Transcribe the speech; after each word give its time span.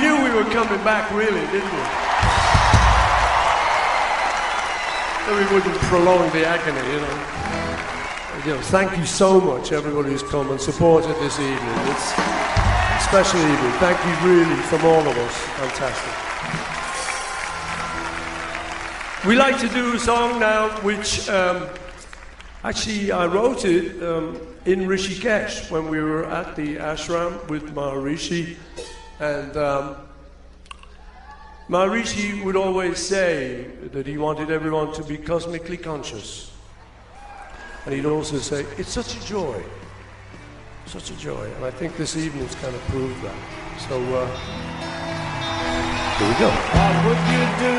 Knew 0.00 0.22
we 0.22 0.30
were 0.30 0.48
coming 0.50 0.82
back, 0.84 1.10
really, 1.10 1.40
didn't 1.50 1.72
we? 1.74 1.82
That 5.26 5.34
we 5.36 5.44
wouldn't 5.54 5.76
prolong 5.90 6.30
the 6.30 6.46
agony, 6.46 6.78
you 6.92 7.00
know. 7.00 7.16
You 8.46 8.54
know, 8.54 8.60
thank 8.62 8.96
you 8.96 9.04
so 9.04 9.40
much, 9.40 9.72
everybody 9.72 10.10
who's 10.10 10.22
come 10.22 10.50
and 10.52 10.60
supported 10.60 11.16
this 11.16 11.40
evening. 11.40 11.58
It's 11.90 12.12
a 12.12 13.00
special 13.02 13.40
evening. 13.40 13.72
Thank 13.80 13.98
you, 14.06 14.14
really, 14.28 14.62
from 14.62 14.84
all 14.84 15.00
of 15.00 15.18
us. 15.18 15.36
Fantastic. 15.58 16.28
We 19.26 19.34
like 19.34 19.58
to 19.58 19.68
do 19.68 19.94
a 19.96 19.98
song 19.98 20.38
now, 20.38 20.68
which 20.82 21.28
um, 21.28 21.68
actually 22.62 23.10
I 23.10 23.26
wrote 23.26 23.64
it 23.64 24.00
um, 24.00 24.38
in 24.64 24.86
Rishikesh 24.86 25.70
when 25.72 25.88
we 25.88 26.00
were 26.00 26.24
at 26.26 26.54
the 26.54 26.76
ashram 26.76 27.48
with 27.48 27.74
Maharishi, 27.74 28.56
and 29.20 29.56
um, 29.56 29.96
Maharishi 31.68 32.42
would 32.44 32.56
always 32.56 32.98
say 32.98 33.66
that 33.92 34.06
he 34.06 34.18
wanted 34.18 34.50
everyone 34.50 34.92
to 34.94 35.04
be 35.04 35.16
cosmically 35.16 35.76
conscious, 35.76 36.52
and 37.84 37.94
he'd 37.94 38.06
also 38.06 38.38
say, 38.38 38.64
"It's 38.76 38.90
such 38.90 39.16
a 39.16 39.26
joy, 39.26 39.62
such 40.86 41.10
a 41.10 41.16
joy," 41.16 41.44
and 41.56 41.64
I 41.64 41.70
think 41.70 41.96
this 41.96 42.16
evening's 42.16 42.54
kind 42.56 42.74
of 42.74 42.80
proved 42.88 43.22
that. 43.22 43.36
So. 43.88 43.96
Uh, 44.14 44.26
here 46.18 46.26
we 46.26 46.34
go. 46.34 46.50
What 46.50 46.96
would 47.06 47.22
you 47.30 47.44
do 47.62 47.74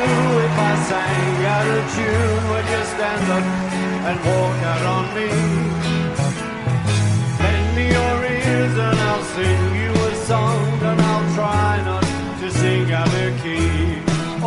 if 0.46 0.54
I 0.56 0.72
sang 0.88 1.44
out 1.44 1.68
of 1.76 1.84
tune? 1.94 2.42
Would 2.50 2.66
you 2.72 2.82
stand 2.88 3.26
up 3.36 3.44
and 4.08 4.16
walk 4.24 4.58
out 4.72 4.84
on 4.96 5.04
me? 5.14 5.28
Me 7.76 7.84
your 7.86 8.18
ears 8.24 8.76
and 8.78 8.98
I'll 8.98 9.22
sing 9.22 9.74
you 9.76 9.89
try 11.40 11.74
not 11.90 12.04
to 12.40 12.48
sing 12.60 12.86
out 13.00 13.14
of 13.22 13.30
key. 13.42 13.70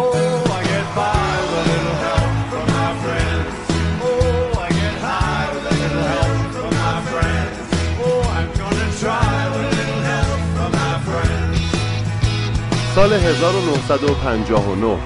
Oh, 0.02 0.58
I 0.58 0.62
get 0.72 0.88
by 1.00 1.32
with 1.42 1.62
a 1.62 1.64
little 1.72 1.98
help 2.06 2.34
from 2.52 2.66
my 2.78 2.92
friends. 3.04 3.54
Oh, 4.08 4.66
I 4.66 4.68
get 4.80 4.96
high 5.06 5.46
with 5.54 5.66
a 5.74 5.76
little 5.82 6.06
help 6.14 6.38
from 6.56 6.72
my 6.86 6.98
friends. 7.12 7.56
Oh, 8.06 8.22
I'm 8.38 8.50
gonna 8.62 8.90
try 9.04 9.36
with 9.54 9.70
a 9.70 9.74
little 9.78 10.02
help 10.12 10.42
from 10.56 10.72
my 10.82 10.96
friends. 11.08 11.60
سال 12.96 13.14
1959 13.14 14.98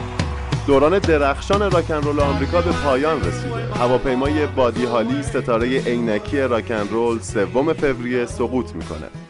دوران 0.67 0.99
درخشان 0.99 1.71
راکن 1.71 2.01
رول 2.01 2.19
آمریکا 2.19 2.61
به 2.61 2.71
پایان 2.71 3.23
رسیده 3.23 3.73
هواپیمای 3.79 4.47
بادی 4.47 4.85
هالی 4.85 5.23
ستاره 5.23 5.79
عینکی 5.79 6.39
راکن 6.39 6.87
رول 6.91 7.19
سوم 7.19 7.73
فوریه 7.73 8.25
سقوط 8.25 8.75
می‌کنه 8.75 9.26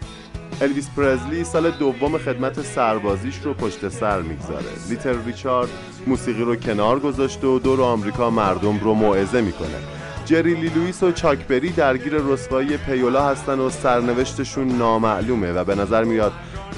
الویس 0.61 0.89
پرزلی 0.97 1.43
سال 1.43 1.71
دوم 1.71 2.17
خدمت 2.17 2.61
سربازیش 2.61 3.39
رو 3.43 3.53
پشت 3.53 3.89
سر 3.89 4.21
می‌گذاره. 4.21 4.65
لیتل 4.89 5.15
ریچارد 5.25 5.69
موسیقی 6.07 6.43
رو 6.43 6.55
کنار 6.55 6.99
گذاشته 6.99 7.47
و 7.47 7.59
دور 7.59 7.81
آمریکا 7.81 8.29
مردم 8.29 8.79
رو 8.79 8.93
موعظه 8.93 9.41
می‌کنه. 9.41 9.77
جری 10.25 10.55
لی 10.55 10.69
لوئیس 10.69 11.03
و 11.03 11.11
چاک 11.11 11.47
بری 11.47 11.69
درگیر 11.69 12.13
رسوایی 12.13 12.77
payola 12.77 13.29
هستن 13.29 13.59
و 13.59 13.69
سرنوشتشون 13.69 14.67
نامعلومه 14.67 15.51
و 15.51 15.63
به 15.63 15.75
نظر 15.75 16.03
میاد 16.03 16.31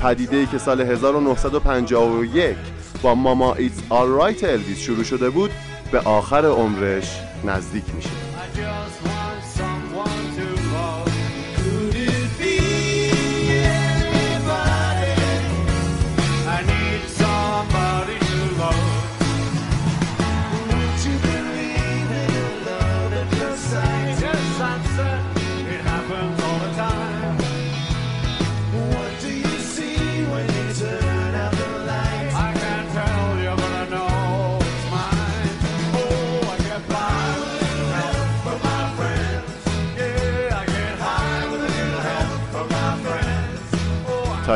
پدیده 0.03 0.37
ای 0.37 0.45
که 0.45 0.57
سال 0.57 0.81
1951 0.81 2.55
با 3.01 3.15
Mama 3.15 3.53
It's 3.53 3.77
All 3.89 4.07
Right 4.07 4.43
الویس 4.43 4.79
شروع 4.79 5.03
شده 5.03 5.29
بود 5.29 5.51
به 5.91 5.99
آخر 5.99 6.45
عمرش 6.45 7.19
نزدیک 7.45 7.83
میشه. 7.95 8.18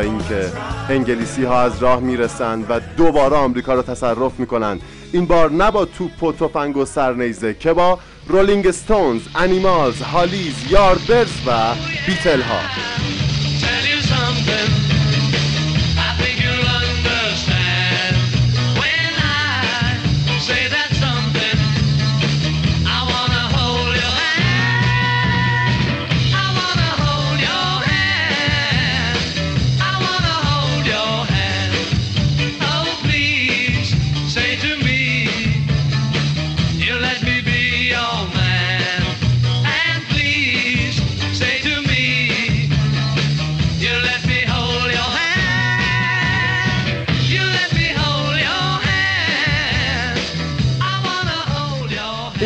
اینکه 0.03 0.51
انگلیسی 0.89 1.43
ها 1.43 1.61
از 1.61 1.83
راه 1.83 1.99
می‌رسند 1.99 2.65
و 2.69 2.79
دوباره 2.97 3.35
آمریکا 3.35 3.73
را 3.73 3.81
تصرف 3.81 4.39
می‌کنند. 4.39 4.81
این 5.11 5.25
بار 5.25 5.51
نه 5.51 5.71
با 5.71 5.85
توپ 5.85 6.23
و 6.23 6.31
تفنگ 6.31 6.77
و 6.77 6.85
سرنیزه 6.85 7.53
که 7.53 7.73
با 7.73 7.99
رولینگ 8.27 8.71
ستونز، 8.71 9.21
انیمالز، 9.35 10.01
هالیز، 10.01 10.55
یاردبرز 10.69 11.31
و 11.47 11.51
بیتل 12.07 12.41
ها. 12.41 12.59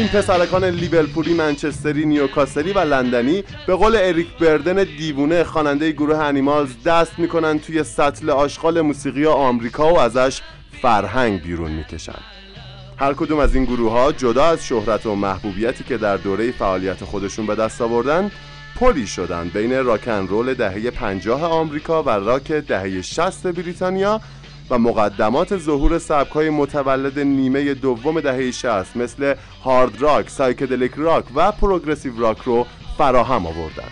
این 0.07 0.21
پسرکان 0.21 0.65
لیورپولی، 0.65 1.33
منچستری، 1.33 2.05
نیوکاسلی 2.05 2.73
و 2.73 2.79
لندنی 2.79 3.43
به 3.67 3.75
قول 3.75 3.95
اریک 3.95 4.27
بردن 4.37 4.83
دیوونه 4.83 5.43
خواننده 5.43 5.91
گروه 5.91 6.17
انیمالز 6.17 6.83
دست 6.85 7.19
می‌کنن 7.19 7.59
توی 7.59 7.83
سطل 7.83 8.29
آشغال 8.29 8.81
موسیقی 8.81 9.25
آمریکا 9.25 9.93
و 9.93 9.99
ازش 9.99 10.41
فرهنگ 10.81 11.41
بیرون 11.41 11.71
می‌کشن. 11.71 12.19
هر 12.97 13.13
کدوم 13.13 13.39
از 13.39 13.55
این 13.55 13.65
گروه 13.65 13.91
ها 13.91 14.11
جدا 14.11 14.45
از 14.45 14.65
شهرت 14.65 15.05
و 15.05 15.15
محبوبیتی 15.15 15.83
که 15.83 15.97
در 15.97 16.17
دوره 16.17 16.51
فعالیت 16.51 17.03
خودشون 17.03 17.45
به 17.45 17.55
دست 17.55 17.81
آوردن 17.81 18.31
پلی 18.79 19.07
شدن 19.07 19.49
بین 19.49 19.85
راکن 19.85 20.27
رول 20.27 20.53
دهه 20.53 20.91
50 20.91 21.43
آمریکا 21.43 22.03
و 22.03 22.09
راک 22.09 22.51
دهه 22.51 23.01
60 23.01 23.47
بریتانیا 23.47 24.21
و 24.69 24.77
مقدمات 24.77 25.57
ظهور 25.57 25.99
سبک‌های 25.99 26.49
متولد 26.49 27.19
نیمه 27.19 27.73
دوم 27.73 28.21
دهه 28.21 28.51
60 28.51 28.97
مثل 28.97 29.35
هارد 29.63 30.01
راک، 30.01 30.29
psychedelic 30.29 30.91
rock 30.95 31.25
و 31.35 31.51
progressive 31.51 32.19
rock 32.19 32.37
رو 32.39 32.65
فراهم 32.97 33.47
آوردن. 33.47 33.89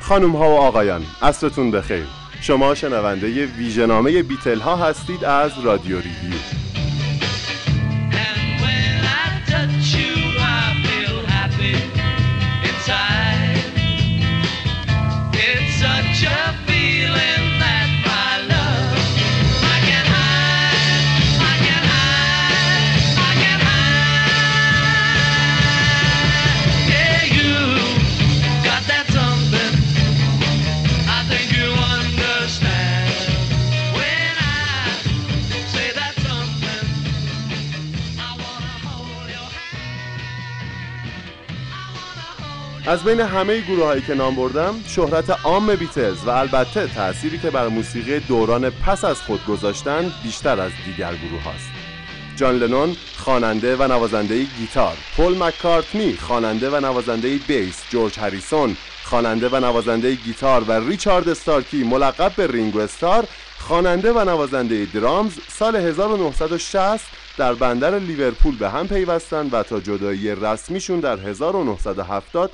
خانم 0.00 0.36
ها 0.36 0.50
و 0.50 0.58
آقایان 0.58 1.02
عصرتون 1.22 1.70
بخیر 1.70 2.06
شما 2.40 2.74
شنونده 2.74 3.46
ویژنامه 3.46 4.22
بیتل 4.22 4.58
ها 4.58 4.76
هستید 4.76 5.24
از 5.24 5.50
رادیو 5.64 5.96
ریویو 5.96 6.69
از 42.90 43.04
بین 43.04 43.20
همه 43.20 43.60
گروه 43.60 43.84
هایی 43.84 44.02
که 44.02 44.14
نام 44.14 44.34
بردم 44.34 44.74
شهرت 44.86 45.30
عام 45.30 45.74
بیتلز 45.74 46.24
و 46.24 46.30
البته 46.30 46.86
تأثیری 46.86 47.38
که 47.38 47.50
بر 47.50 47.68
موسیقی 47.68 48.20
دوران 48.20 48.70
پس 48.70 49.04
از 49.04 49.20
خود 49.20 49.46
گذاشتن 49.46 50.12
بیشتر 50.22 50.60
از 50.60 50.72
دیگر 50.86 51.14
گروه 51.14 51.42
هاست. 51.42 51.70
جان 52.36 52.58
لنون 52.58 52.96
خواننده 53.16 53.76
و 53.76 53.82
نوازنده 53.82 54.44
گیتار 54.44 54.96
پل 55.16 55.38
مککارتنی 55.38 56.16
خواننده 56.16 56.70
و 56.70 56.80
نوازنده 56.80 57.36
بیس 57.48 57.82
جورج 57.90 58.18
هریسون 58.18 58.76
خواننده 59.04 59.48
و 59.48 59.60
نوازنده 59.60 60.14
گیتار 60.14 60.64
و 60.68 60.72
ریچارد 60.72 61.28
استارکی 61.28 61.84
ملقب 61.84 62.32
به 62.36 62.46
رینگو 62.46 62.78
استار 62.78 63.24
خواننده 63.58 64.12
و 64.12 64.24
نوازنده 64.24 64.86
درامز 64.94 65.32
سال 65.48 65.76
1960 65.76 67.04
در 67.38 67.54
بندر 67.54 67.98
لیورپول 67.98 68.56
به 68.56 68.70
هم 68.70 68.88
پیوستند 68.88 69.54
و 69.54 69.62
تا 69.62 69.80
جدایی 69.80 70.34
رسمیشون 70.34 71.00
در 71.00 71.18
1970 71.18 72.50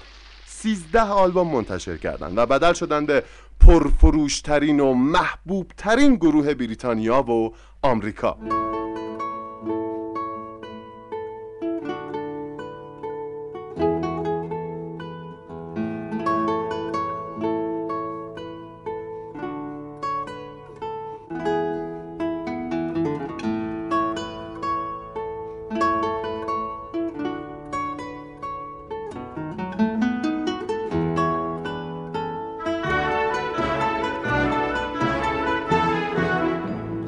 13 0.62 1.00
آلبوم 1.00 1.52
منتشر 1.52 1.96
کردند 1.96 2.38
و 2.38 2.46
بدل 2.46 2.72
شدن 2.72 3.06
به 3.06 3.22
پرفروشترین 3.60 4.80
و 4.80 4.94
محبوبترین 4.94 6.14
گروه 6.14 6.54
بریتانیا 6.54 7.22
و 7.22 7.54
آمریکا. 7.82 8.38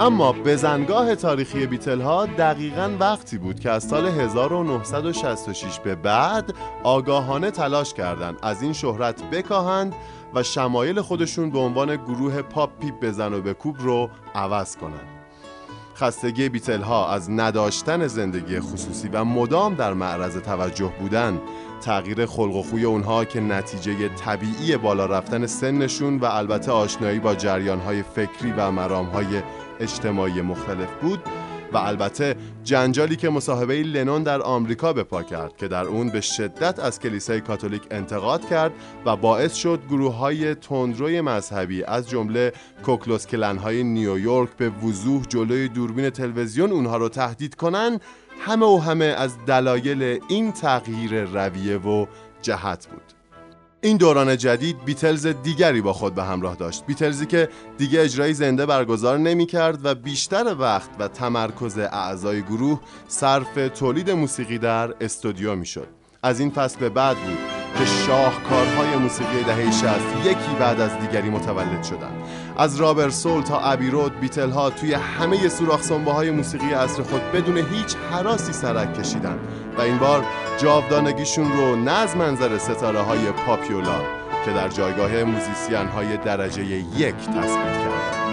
اما 0.08 0.32
بزنگاه 0.32 1.14
تاریخی 1.14 1.66
بیتل 1.66 2.00
ها 2.00 2.26
دقیقا 2.26 2.96
وقتی 3.00 3.38
بود 3.38 3.60
که 3.60 3.70
از 3.70 3.84
سال 3.84 4.06
1966 4.06 5.78
به 5.78 5.94
بعد 5.94 6.54
آگاهانه 6.82 7.50
تلاش 7.50 7.94
کردند 7.94 8.38
از 8.42 8.62
این 8.62 8.72
شهرت 8.72 9.22
بکاهند 9.22 9.94
و 10.34 10.42
شمایل 10.42 11.00
خودشون 11.00 11.50
به 11.50 11.58
عنوان 11.58 11.96
گروه 11.96 12.42
پاپ 12.42 12.78
پیپ 12.78 13.00
بزن 13.00 13.34
و 13.34 13.40
بکوب 13.40 13.76
رو 13.78 14.10
عوض 14.34 14.76
کنند. 14.76 15.08
خستگی 15.96 16.48
بیتل 16.48 16.80
ها 16.80 17.12
از 17.12 17.30
نداشتن 17.30 18.06
زندگی 18.06 18.60
خصوصی 18.60 19.08
و 19.08 19.24
مدام 19.24 19.74
در 19.74 19.92
معرض 19.92 20.36
توجه 20.36 20.92
بودن 21.00 21.40
تغییر 21.80 22.26
خلق 22.26 22.54
و 22.54 22.62
خوی 22.62 22.84
اونها 22.84 23.24
که 23.24 23.40
نتیجه 23.40 24.08
طبیعی 24.08 24.76
بالا 24.76 25.06
رفتن 25.06 25.46
سنشون 25.46 26.18
و 26.18 26.24
البته 26.24 26.72
آشنایی 26.72 27.18
با 27.18 27.34
جریانهای 27.34 28.02
فکری 28.02 28.52
و 28.56 28.70
مرامهای 28.70 29.42
اجتماعی 29.80 30.42
مختلف 30.42 30.94
بود 31.00 31.20
و 31.72 31.76
البته 31.76 32.36
جنجالی 32.64 33.16
که 33.16 33.30
مصاحبه 33.30 33.82
لنون 33.82 34.22
در 34.22 34.42
آمریکا 34.42 34.92
به 34.92 35.02
پا 35.02 35.22
کرد 35.22 35.56
که 35.56 35.68
در 35.68 35.84
اون 35.84 36.10
به 36.10 36.20
شدت 36.20 36.78
از 36.78 37.00
کلیسای 37.00 37.40
کاتولیک 37.40 37.82
انتقاد 37.90 38.48
کرد 38.48 38.72
و 39.06 39.16
باعث 39.16 39.54
شد 39.54 39.80
گروه 39.88 40.14
های 40.14 40.54
تندروی 40.54 41.20
مذهبی 41.20 41.84
از 41.84 42.08
جمله 42.08 42.52
کوکلوس 42.84 43.26
کلن 43.26 43.58
های 43.58 43.84
نیویورک 43.84 44.50
به 44.56 44.70
وضوح 44.70 45.22
جلوی 45.22 45.68
دوربین 45.68 46.10
تلویزیون 46.10 46.72
اونها 46.72 46.96
رو 46.96 47.08
تهدید 47.08 47.54
کنن 47.54 48.00
همه 48.40 48.66
و 48.66 48.78
همه 48.78 49.04
از 49.04 49.44
دلایل 49.46 50.20
این 50.28 50.52
تغییر 50.52 51.24
رویه 51.24 51.76
و 51.76 52.06
جهت 52.42 52.86
بود. 52.86 53.02
این 53.80 53.96
دوران 53.96 54.36
جدید 54.36 54.84
بیتلز 54.84 55.26
دیگری 55.26 55.80
با 55.80 55.92
خود 55.92 56.14
به 56.14 56.24
همراه 56.24 56.56
داشت. 56.56 56.86
بیتلزی 56.86 57.26
که 57.26 57.48
دیگه 57.78 58.00
اجرای 58.00 58.34
زنده 58.34 58.66
برگزار 58.66 59.18
نمی 59.18 59.46
کرد 59.46 59.84
و 59.84 59.94
بیشتر 59.94 60.56
وقت 60.58 60.90
و 60.98 61.08
تمرکز 61.08 61.78
اعضای 61.78 62.42
گروه 62.42 62.80
صرف 63.08 63.54
تولید 63.74 64.10
موسیقی 64.10 64.58
در 64.58 64.94
استودیو 65.00 65.54
می 65.54 65.66
شد. 65.66 65.88
از 66.22 66.40
این 66.40 66.50
فصل 66.50 66.80
به 66.80 66.88
بعد 66.88 67.16
بود 67.16 67.38
که 67.78 67.84
شاهکارهای 67.84 68.96
موسیقی 68.96 69.42
دهه 69.42 69.70
60 69.70 69.86
یکی 70.24 70.54
بعد 70.60 70.80
از 70.80 70.98
دیگری 70.98 71.30
متولد 71.30 71.82
شدند. 71.84 72.22
از 72.58 72.76
رابر 72.76 73.10
سول 73.10 73.42
تا 73.42 73.60
ابی 73.60 73.90
رود 73.90 74.20
بیتل 74.20 74.50
ها 74.50 74.70
توی 74.70 74.94
همه 74.94 75.48
سوراخ 75.48 75.90
های 75.90 76.30
موسیقی 76.30 76.72
عصر 76.72 77.02
خود 77.02 77.32
بدون 77.32 77.58
هیچ 77.58 77.96
حراسی 78.10 78.52
سرک 78.52 79.00
کشیدن. 79.00 79.38
و 79.78 79.80
این 79.80 79.98
بار 79.98 80.24
جاودانگیشون 80.58 81.52
رو 81.52 81.76
نه 81.76 81.92
از 81.92 82.16
منظر 82.16 82.58
ستاره 82.58 83.00
های 83.00 83.32
پاپیولار 83.46 84.04
که 84.44 84.50
در 84.50 84.68
جایگاه 84.68 85.24
موزیسین 85.24 85.86
های 85.86 86.16
درجه 86.16 86.64
یک 86.64 87.14
تثبیت 87.14 87.78
کردن. 87.78 88.27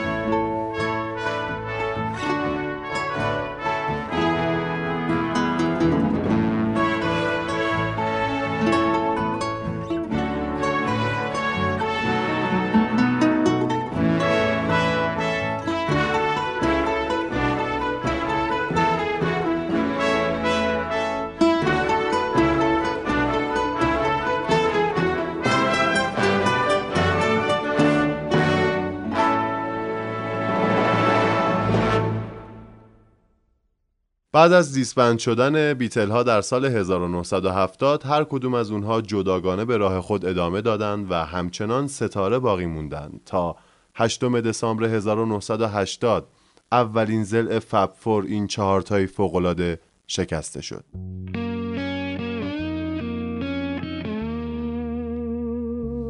بعد 34.36 34.54
از 34.54 34.74
دیسبند 34.74 35.20
شدن 35.20 35.74
بیتل 35.74 36.10
ها 36.10 36.24
در 36.24 36.42
سال 36.42 36.66
1970 36.66 38.06
هر 38.06 38.24
کدوم 38.24 38.54
از 38.54 38.72
اونها 38.72 39.02
جداگانه 39.02 39.66
به 39.66 39.78
راه 39.78 40.02
خود 40.02 40.26
ادامه 40.26 40.62
دادند 40.62 41.12
و 41.12 41.16
همچنان 41.16 41.88
ستاره 41.88 42.40
باقی 42.40 42.66
موندند 42.66 43.22
تا 43.26 43.56
8 43.96 44.26
دسامبر 44.26 44.84
1980 44.84 46.28
اولین 46.72 47.24
زل 47.24 47.60
فب 47.60 47.94
فور 48.00 48.24
این 48.24 48.48
چهارتای 48.48 49.08
فوقالعاده 49.08 49.80
شکسته 50.08 50.62
شد. 50.62 50.84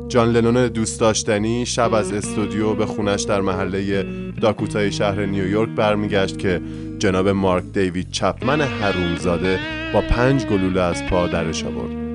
جان 0.08 0.32
لنون 0.32 0.68
دوست 0.68 1.00
داشتنی 1.00 1.66
شب 1.66 1.94
از 1.94 2.14
استودیو 2.14 2.74
به 2.74 2.86
خونش 2.86 3.24
در 3.24 3.42
محله 3.42 4.06
داکوتای 4.42 4.92
شهر 4.92 5.26
نیویورک 5.26 5.70
برمیگشت 5.70 6.40
که 6.40 6.62
جناب 7.00 7.30
مارک 7.30 7.64
دیوید 7.64 8.12
چپمن 8.12 8.62
حرومزاده 8.62 9.60
با 9.94 10.02
پنج 10.02 10.46
گلوله 10.46 10.82
از 10.82 11.06
پا 11.06 11.28
درش 11.28 11.64
آورد. 11.64 12.06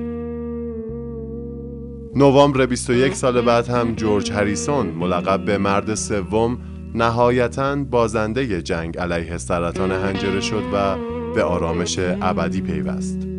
نوامبر 2.15 2.65
21 2.65 3.13
سال 3.13 3.41
بعد 3.41 3.67
هم 3.67 3.95
جورج 3.95 4.31
هریسون 4.31 4.87
ملقب 4.87 5.45
به 5.45 5.57
مرد 5.57 5.95
سوم 5.95 6.57
نهایتا 6.95 7.75
بازنده 7.75 8.61
جنگ 8.61 8.97
علیه 8.97 9.37
سرطان 9.37 9.91
هنجره 9.91 10.41
شد 10.41 10.63
و 10.73 10.95
به 11.35 11.43
آرامش 11.43 11.99
ابدی 11.99 12.61
پیوست. 12.61 13.30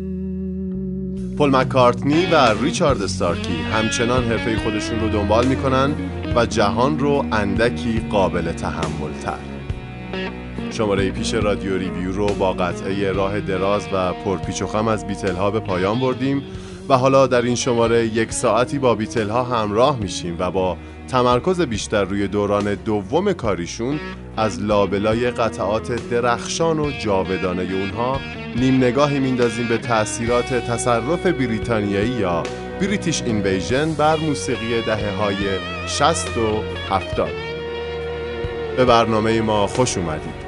پل 1.43 1.55
مکارتنی 1.55 2.25
و 2.25 2.53
ریچارد 2.61 3.01
استارکی 3.01 3.55
همچنان 3.73 4.23
حرفه 4.23 4.57
خودشون 4.57 4.99
رو 4.99 5.09
دنبال 5.09 5.45
می‌کنن 5.45 5.91
و 6.35 6.45
جهان 6.45 6.99
رو 6.99 7.25
اندکی 7.31 8.05
قابل 8.09 8.51
تحمل 8.51 9.13
تر 9.23 9.37
شماره 10.71 11.11
پیش 11.11 11.33
رادیو 11.33 11.77
ریویو 11.77 12.11
رو 12.11 12.27
با 12.27 12.53
قطعه 12.53 13.11
راه 13.11 13.39
دراز 13.39 13.87
و 13.93 14.13
پرپیچ 14.13 14.61
و 14.61 14.67
خم 14.67 14.87
از 14.87 15.07
بیتل 15.07 15.35
ها 15.35 15.51
به 15.51 15.59
پایان 15.59 15.99
بردیم 15.99 16.43
و 16.89 16.97
حالا 16.97 17.27
در 17.27 17.41
این 17.41 17.55
شماره 17.55 18.05
یک 18.05 18.31
ساعتی 18.31 18.79
با 18.79 18.95
بیتل 18.95 19.29
ها 19.29 19.43
همراه 19.43 19.99
میشیم 19.99 20.35
و 20.39 20.51
با 20.51 20.77
تمرکز 21.07 21.61
بیشتر 21.61 22.03
روی 22.03 22.27
دوران 22.27 22.75
دوم 22.75 23.33
کاریشون 23.33 23.99
از 24.37 24.61
لابلای 24.61 25.31
قطعات 25.31 26.09
درخشان 26.09 26.79
و 26.79 26.91
جاودانه 26.91 27.63
اونها 27.63 28.19
نیم 28.55 28.77
نگاهی 28.77 29.19
میندازیم 29.19 29.67
به 29.67 29.77
تاثیرات 29.77 30.53
تصرف 30.53 31.25
بریتانیایی 31.25 32.09
یا 32.09 32.43
بریتیش 32.81 33.21
اینویژن 33.21 33.93
بر 33.93 34.15
موسیقی 34.15 34.81
دهه 34.81 35.15
های 35.15 35.35
60 35.87 36.37
و 36.37 36.63
70 36.89 37.29
به 38.77 38.85
برنامه 38.85 39.41
ما 39.41 39.67
خوش 39.67 39.97
اومدید. 39.97 40.42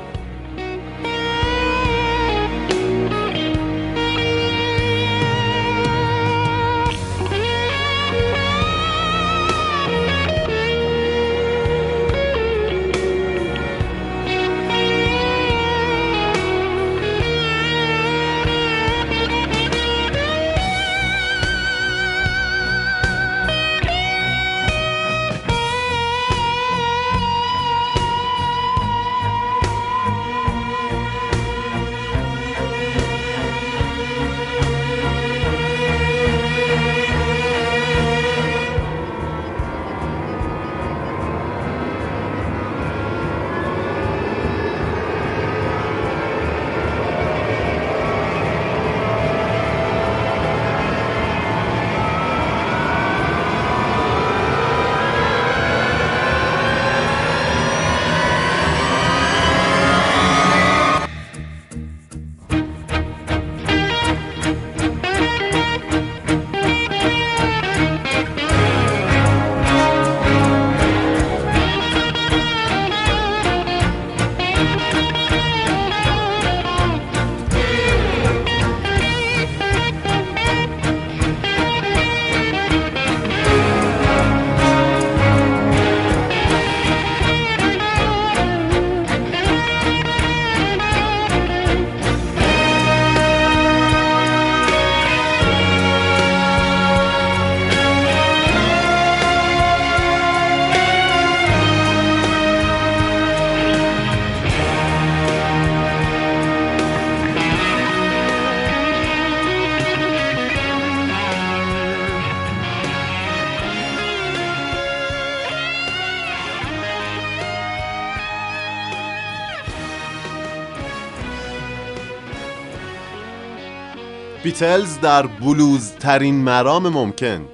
بیتلز 124.59 124.99
در 124.99 125.27
بلوز 125.27 125.91
ترین 125.91 126.35
مرام 126.35 126.89
ممکن. 126.89 127.45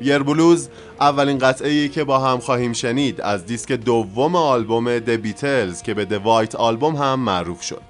یر 0.00 0.18
بلوز 0.18 0.68
اولین 1.00 1.38
قطعه 1.38 1.70
ای 1.70 1.88
که 1.88 2.04
با 2.04 2.18
هم 2.18 2.38
خواهیم 2.38 2.72
شنید 2.72 3.20
از 3.20 3.46
دیسک 3.46 3.72
دوم 3.72 4.36
آلبوم 4.36 4.98
د 4.98 5.10
بیتلز 5.10 5.82
که 5.82 5.94
به 5.94 6.04
د 6.04 6.12
وایت 6.12 6.54
آلبوم 6.54 6.96
هم 6.96 7.20
معروف 7.20 7.62
شد. 7.62 7.82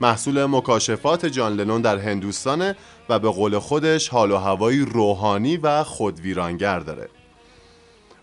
محصول 0.00 0.46
مکاشفات 0.46 1.26
جان 1.26 1.52
لنون 1.52 1.80
در 1.80 1.98
هندوستانه 1.98 2.76
و 3.08 3.18
به 3.18 3.28
قول 3.28 3.58
خودش 3.58 4.08
حال 4.08 4.30
و 4.30 4.36
هوایی 4.36 4.80
روحانی 4.80 5.56
و 5.56 5.84
خودویرانگر 5.84 6.78
داره. 6.78 7.08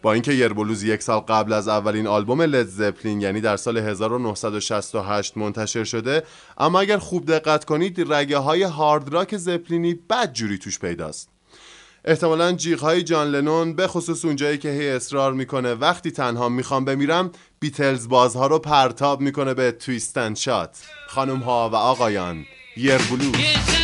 با 0.08 0.14
اینکه 0.14 0.34
یربلوز 0.34 0.84
یک 0.84 1.02
سال 1.02 1.20
قبل 1.20 1.54
از 1.54 1.68
اولین 1.68 2.08
آلبوم 2.08 2.42
لد 2.42 2.68
زپلین 2.68 3.22
یعنی 3.22 3.42
در 3.42 3.58
سال 3.58 3.78
1968 3.78 5.38
منتشر 5.38 5.84
شده 5.84 6.24
اما 6.58 6.80
اگر 6.80 6.98
خوب 6.98 7.26
دقت 7.26 7.66
کنید 7.66 8.14
رگه 8.14 8.38
های 8.38 8.64
هارد 8.64 9.14
راک 9.14 9.38
زپلینی 9.38 9.94
بد 9.94 10.34
جوری 10.34 10.58
توش 10.58 10.80
پیداست. 10.80 11.30
احتمالا 12.06 12.52
جیغ 12.52 12.80
های 12.80 13.04
جان 13.04 13.28
لنون 13.28 13.74
به 13.74 13.88
خصوص 13.88 14.26
اونجایی 14.26 14.58
که 14.58 14.70
هی 14.70 14.90
اصرار 14.90 15.34
می‌کنه 15.34 15.74
وقتی 15.74 16.12
تنها 16.12 16.50
می‌خوام 16.50 16.86
بمیرم 16.86 17.32
بیتلز 17.60 18.08
بازها 18.08 18.48
رو 18.48 18.60
پرتاب 18.60 19.22
می‌کنه 19.22 19.54
به 19.54 19.72
تویستن 19.72 20.34
شات 20.34 20.78
خانم 21.08 21.40
ها 21.40 21.70
و 21.70 21.76
آقایان 21.76 22.46
یربلوز 22.78 23.77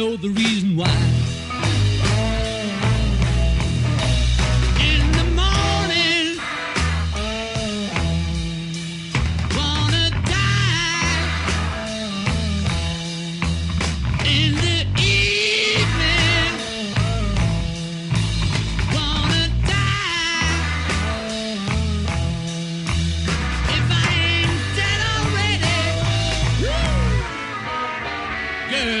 know 0.00 0.16
the 0.16 0.30
reason 0.30 0.78
why. 0.78 1.09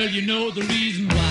Girl, 0.00 0.08
you 0.08 0.22
know 0.22 0.50
the 0.50 0.62
reason 0.62 1.06
why. 1.08 1.29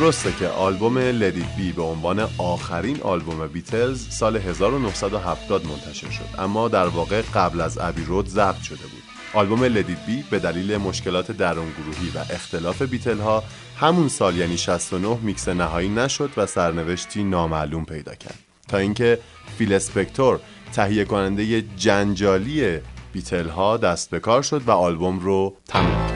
درسته 0.00 0.32
که 0.32 0.48
آلبوم 0.48 0.98
Let 0.98 1.33
It 1.33 1.56
Be 1.56 1.72
به 1.72 1.82
عنوان 1.82 2.28
آخرین 2.38 3.00
آلبوم 3.02 3.46
بیتلز 3.46 4.08
سال 4.08 4.36
1970 4.36 5.66
منتشر 5.66 6.10
شد 6.10 6.24
اما 6.38 6.68
در 6.68 6.86
واقع 6.86 7.22
قبل 7.34 7.60
از 7.60 7.78
Abbey 7.78 8.04
Road 8.04 8.28
ضبط 8.28 8.62
شده 8.62 8.82
بود. 8.82 9.02
آلبوم 9.34 9.64
Let 9.64 9.89
It 9.89 10.06
Be 10.06 10.24
به 10.30 10.38
دلیل 10.38 10.76
مشکلات 10.76 11.32
درونگروهی 11.32 12.08
و 12.14 12.18
اختلاف 12.18 12.82
بیتل 12.82 13.18
ها 13.18 13.42
همون 13.76 14.08
سال 14.08 14.36
یعنی 14.36 14.56
69 14.56 15.18
میکس 15.22 15.48
نهایی 15.48 15.88
نشد 15.88 16.30
و 16.36 16.46
سرنوشتی 16.46 17.24
نامعلوم 17.24 17.84
پیدا 17.84 18.14
کرد. 18.14 18.38
تا 18.68 18.76
اینکه 18.76 19.18
فیل 19.58 19.72
اسپکتور 19.72 20.40
تهیه 20.72 21.04
کننده 21.04 21.62
جنجالی 21.76 22.78
بیتل 23.12 23.48
ها 23.48 23.76
دست 23.76 24.10
به 24.10 24.20
کار 24.20 24.42
شد 24.42 24.62
و 24.66 24.70
آلبوم 24.70 25.18
رو 25.18 25.56
تموم 25.68 26.08
کرد. 26.08 26.13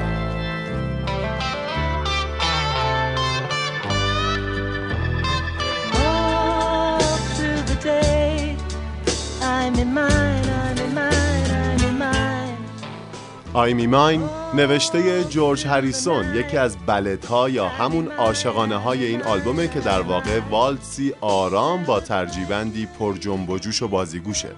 آیمی 13.59 13.87
ماین 13.87 14.23
نوشته 14.55 15.25
جورج 15.25 15.67
هریسون 15.67 16.35
یکی 16.35 16.57
از 16.57 16.77
بلت 16.87 17.27
ها 17.27 17.49
یا 17.49 17.69
همون 17.69 18.09
عاشقانه 18.09 18.77
های 18.77 19.05
این 19.05 19.23
آلبومه 19.23 19.69
که 19.69 19.81
در 19.81 20.01
واقع 20.01 20.41
والتسی 20.51 21.15
آرام 21.21 21.85
با 21.85 22.01
ترجیبندی 22.01 22.87
پر 22.99 23.15
جنب 23.15 23.51
و 23.51 23.59
جوش 23.59 23.83
و 23.83 23.89
بازیگوشه. 23.89 24.49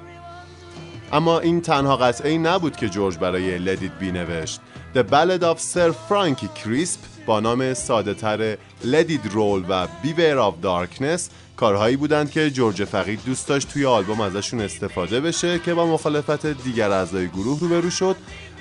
اما 1.12 1.40
این 1.40 1.60
تنها 1.60 1.96
قطعه 1.96 2.30
ای 2.30 2.38
نبود 2.38 2.76
که 2.76 2.88
جورج 2.88 3.18
برای 3.18 3.58
لدید 3.58 3.98
بی 3.98 4.12
نوشت. 4.12 4.60
The 4.94 5.02
Ballad 5.02 5.42
of 5.42 5.58
Sir 5.58 5.92
Frankie 6.08 6.64
Crisp 6.64 6.98
با 7.26 7.40
نام 7.40 7.74
ساده 7.74 8.14
تر 8.14 8.54
It 8.82 9.30
Roll 9.32 9.64
و 9.68 9.86
Beware 9.86 10.50
of 10.50 10.64
Darkness 10.64 11.20
کارهایی 11.56 11.96
بودند 11.96 12.30
که 12.30 12.50
جورج 12.50 12.84
فقید 12.84 13.20
دوست 13.26 13.48
داشت 13.48 13.72
توی 13.72 13.86
آلبوم 13.86 14.20
ازشون 14.20 14.60
استفاده 14.60 15.20
بشه 15.20 15.58
که 15.58 15.74
با 15.74 15.86
مخالفت 15.86 16.46
دیگر 16.46 16.90
اعضای 16.90 17.28
گروه 17.28 17.60
روبرو 17.60 17.90
شد 17.90 18.16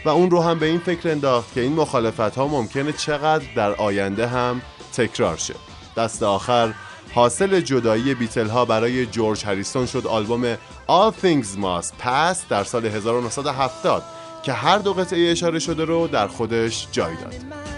و 0.06 0.10
اون 0.10 0.32
رو 0.32 0.42
هم 0.42 0.60
به 0.60 0.66
این 0.66 0.80
فکر 0.80 1.10
انداخت 1.10 1.54
که 1.54 1.62
این 1.62 1.74
مخالفت 1.74 2.20
ها 2.20 2.48
ممکنه 2.48 2.92
چقدر 2.92 3.46
در 3.56 3.72
آینده 3.72 4.28
هم 4.28 4.62
تکرار 4.94 5.38
شه. 5.38 5.56
دست 5.98 6.24
آخر 6.24 6.74
حاصل 7.14 7.62
جدایی 7.62 8.14
بیتل 8.14 8.48
ها 8.48 8.66
برای 8.66 9.06
جورج 9.06 9.46
هریسون 9.46 9.86
شد 9.86 10.08
آلبوم 10.08 10.56
All 10.88 11.14
Things 11.24 11.46
Must 11.46 12.06
Pass 12.06 12.38
در 12.50 12.64
سال 12.64 12.86
1970 12.86 14.04
که 14.44 14.54
هر 14.54 14.78
دو 14.78 14.94
قطعه 14.94 15.32
اشاره 15.32 15.60
شده 15.60 15.86
رو 15.86 16.08
در 16.08 16.28
خودش 16.28 16.88
جای 16.92 17.16
داد. 17.16 17.69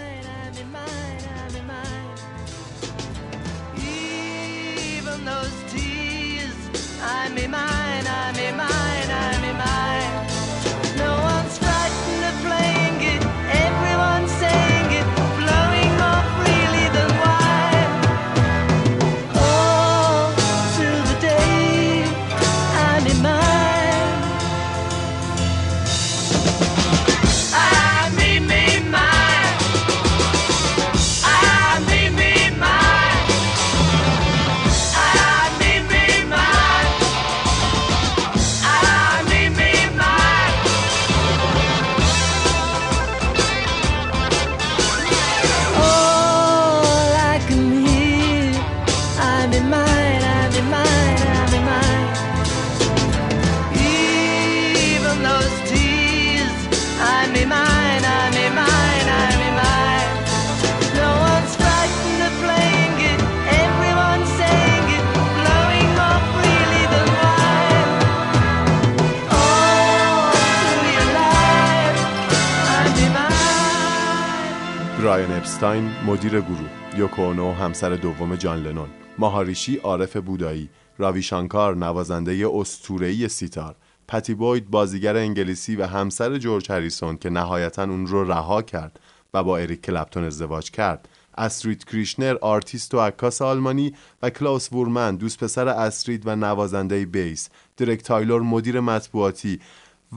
برایان 75.62 75.86
اپستاین 75.86 76.14
مدیر 76.14 76.40
گروه 76.40 76.70
یوکو 76.96 77.22
اونو 77.22 77.52
همسر 77.52 77.96
دوم 77.96 78.36
جان 78.36 78.62
لنون 78.62 78.88
ماهاریشی 79.18 79.76
عارف 79.76 80.16
بودایی 80.16 80.68
راوی 80.98 81.22
شانکار 81.22 81.76
نوازنده 81.76 82.48
اسطوره‌ای 82.52 83.28
سیتار 83.28 83.76
پتی 84.08 84.34
بوید 84.34 84.70
بازیگر 84.70 85.16
انگلیسی 85.16 85.76
و 85.76 85.86
همسر 85.86 86.38
جورج 86.38 86.72
هریسون 86.72 87.16
که 87.16 87.30
نهایتا 87.30 87.82
اون 87.82 88.06
رو 88.06 88.24
رها 88.24 88.62
کرد 88.62 89.00
و 89.34 89.44
با 89.44 89.58
اریک 89.58 89.82
کلپتون 89.82 90.24
ازدواج 90.24 90.70
کرد. 90.70 91.08
استرید 91.38 91.84
کریشنر 91.84 92.36
آرتیست 92.40 92.94
و 92.94 93.00
عکاس 93.00 93.42
آلمانی 93.42 93.94
و 94.22 94.30
کلاوس 94.30 94.72
وورمن 94.72 95.16
دوست 95.16 95.44
پسر 95.44 95.68
استرید 95.68 96.22
و 96.26 96.36
نوازنده 96.36 97.06
بیس. 97.06 97.48
درک 97.76 98.02
تایلور 98.02 98.42
مدیر 98.42 98.80
مطبوعاتی 98.80 99.60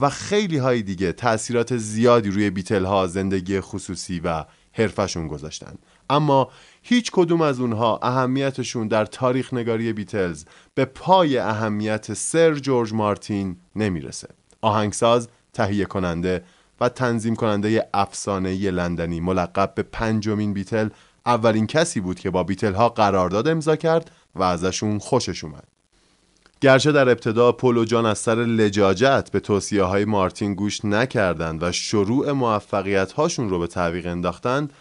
و 0.00 0.10
خیلی 0.10 0.58
های 0.58 0.82
دیگه 0.82 1.12
تأثیرات 1.12 1.76
زیادی 1.76 2.30
روی 2.30 2.50
بیتل 2.50 2.84
ها 2.84 3.06
زندگی 3.06 3.60
خصوصی 3.60 4.20
و 4.20 4.44
حرفشون 4.78 5.28
گذاشتن. 5.28 5.74
اما 6.10 6.50
هیچ 6.82 7.10
کدوم 7.10 7.40
از 7.40 7.60
اونها 7.60 7.98
اهمیتشون 8.02 8.88
در 8.88 9.04
تاریخ 9.04 9.54
نگاری 9.54 9.92
بیتلز 9.92 10.44
به 10.74 10.84
پای 10.84 11.38
اهمیت 11.38 12.14
سر 12.14 12.54
جورج 12.54 12.92
مارتین 12.92 13.56
نمی‌رسه. 13.76 14.28
آهنگساز، 14.60 15.28
تهیه 15.52 15.84
کننده 15.84 16.44
و 16.80 16.88
تنظیم 16.88 17.36
کننده 17.36 17.88
افسانه‌ای 17.94 18.70
لندنی 18.70 19.20
ملقب 19.20 19.72
به 19.74 19.82
پنجمین 19.82 20.52
بیتل 20.52 20.88
اولین 21.26 21.66
کسی 21.66 22.00
بود 22.00 22.18
که 22.18 22.30
با 22.30 22.44
بیتل 22.44 22.72
ها 22.72 22.88
قرارداد 22.88 23.48
امضا 23.48 23.76
کرد 23.76 24.10
و 24.34 24.42
ازشون 24.42 24.98
خوشش 24.98 25.44
اومد. 25.44 25.75
گرچه 26.60 26.92
در 26.92 27.08
ابتدا 27.08 27.52
پول 27.52 27.76
و 27.76 27.84
جان 27.84 28.06
از 28.06 28.18
سر 28.18 28.34
لجاجت 28.34 29.28
به 29.32 29.40
توصیه 29.40 29.82
های 29.82 30.04
مارتین 30.04 30.54
گوش 30.54 30.84
نکردند 30.84 31.62
و 31.62 31.72
شروع 31.72 32.32
موفقیت 32.32 33.12
هاشون 33.12 33.50
رو 33.50 33.58
به 33.58 33.66
تعویق 33.66 34.06
انداختند 34.06 34.72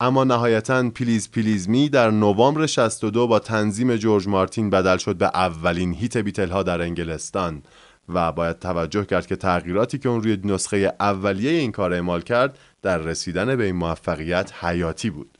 اما 0.00 0.24
نهایتا 0.24 0.90
Please 0.90 1.30
Please 1.30 1.68
Me 1.68 1.88
در 1.88 2.10
نوامبر 2.10 2.66
62 2.66 3.26
با 3.26 3.38
تنظیم 3.38 3.96
جورج 3.96 4.28
مارتین 4.28 4.70
بدل 4.70 4.96
شد 4.96 5.16
به 5.16 5.26
اولین 5.26 5.94
hit 5.94 6.16
بیتل 6.16 6.48
ها 6.48 6.62
در 6.62 6.82
انگلستان 6.82 7.62
و 8.08 8.32
باید 8.32 8.58
توجه 8.58 9.04
کرد 9.04 9.26
که 9.26 9.36
تغییراتی 9.36 9.98
که 9.98 10.08
اون 10.08 10.22
روی 10.22 10.38
نسخه 10.44 10.92
اولیه 11.00 11.50
این 11.50 11.72
کار 11.72 11.92
اعمال 11.92 12.20
کرد 12.20 12.58
در 12.82 12.98
رسیدن 12.98 13.56
به 13.56 13.64
این 13.64 13.76
موفقیت 13.76 14.52
حیاتی 14.60 15.10
بود. 15.10 15.35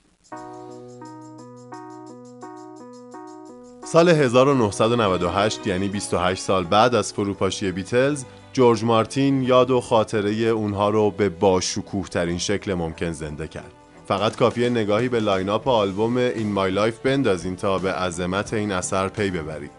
سال 3.87 4.09
1998 4.09 5.67
یعنی 5.67 5.89
28 5.89 6.43
سال 6.43 6.65
بعد 6.65 6.95
از 6.95 7.13
فروپاشی 7.13 7.73
بیتلز 7.73 8.25
جورج 8.53 8.85
مارتین 8.85 9.43
یاد 9.43 9.71
و 9.71 9.81
خاطره 9.81 10.31
اونها 10.31 10.91
رو 10.91 11.11
به 11.11 11.29
باشکوه 11.29 12.09
ترین 12.09 12.39
شکل 12.39 12.75
ممکن 12.75 13.13
زنده 13.13 13.49
کرد. 13.49 13.73
فقط 14.09 14.37
کافیه 14.37 14.69
نگاهی 14.69 15.09
به 15.09 15.21
lineup 15.21 15.69
آلبوم 15.69 16.17
In 16.17 16.53
My 16.53 16.71
Life 16.71 16.99
بندازین 16.99 17.57
تا 17.57 17.79
به 17.79 17.93
عظمت 17.93 18.55
این 18.55 18.73
اثر 18.73 19.09
پی 19.09 19.31
ببرید. 19.31 19.71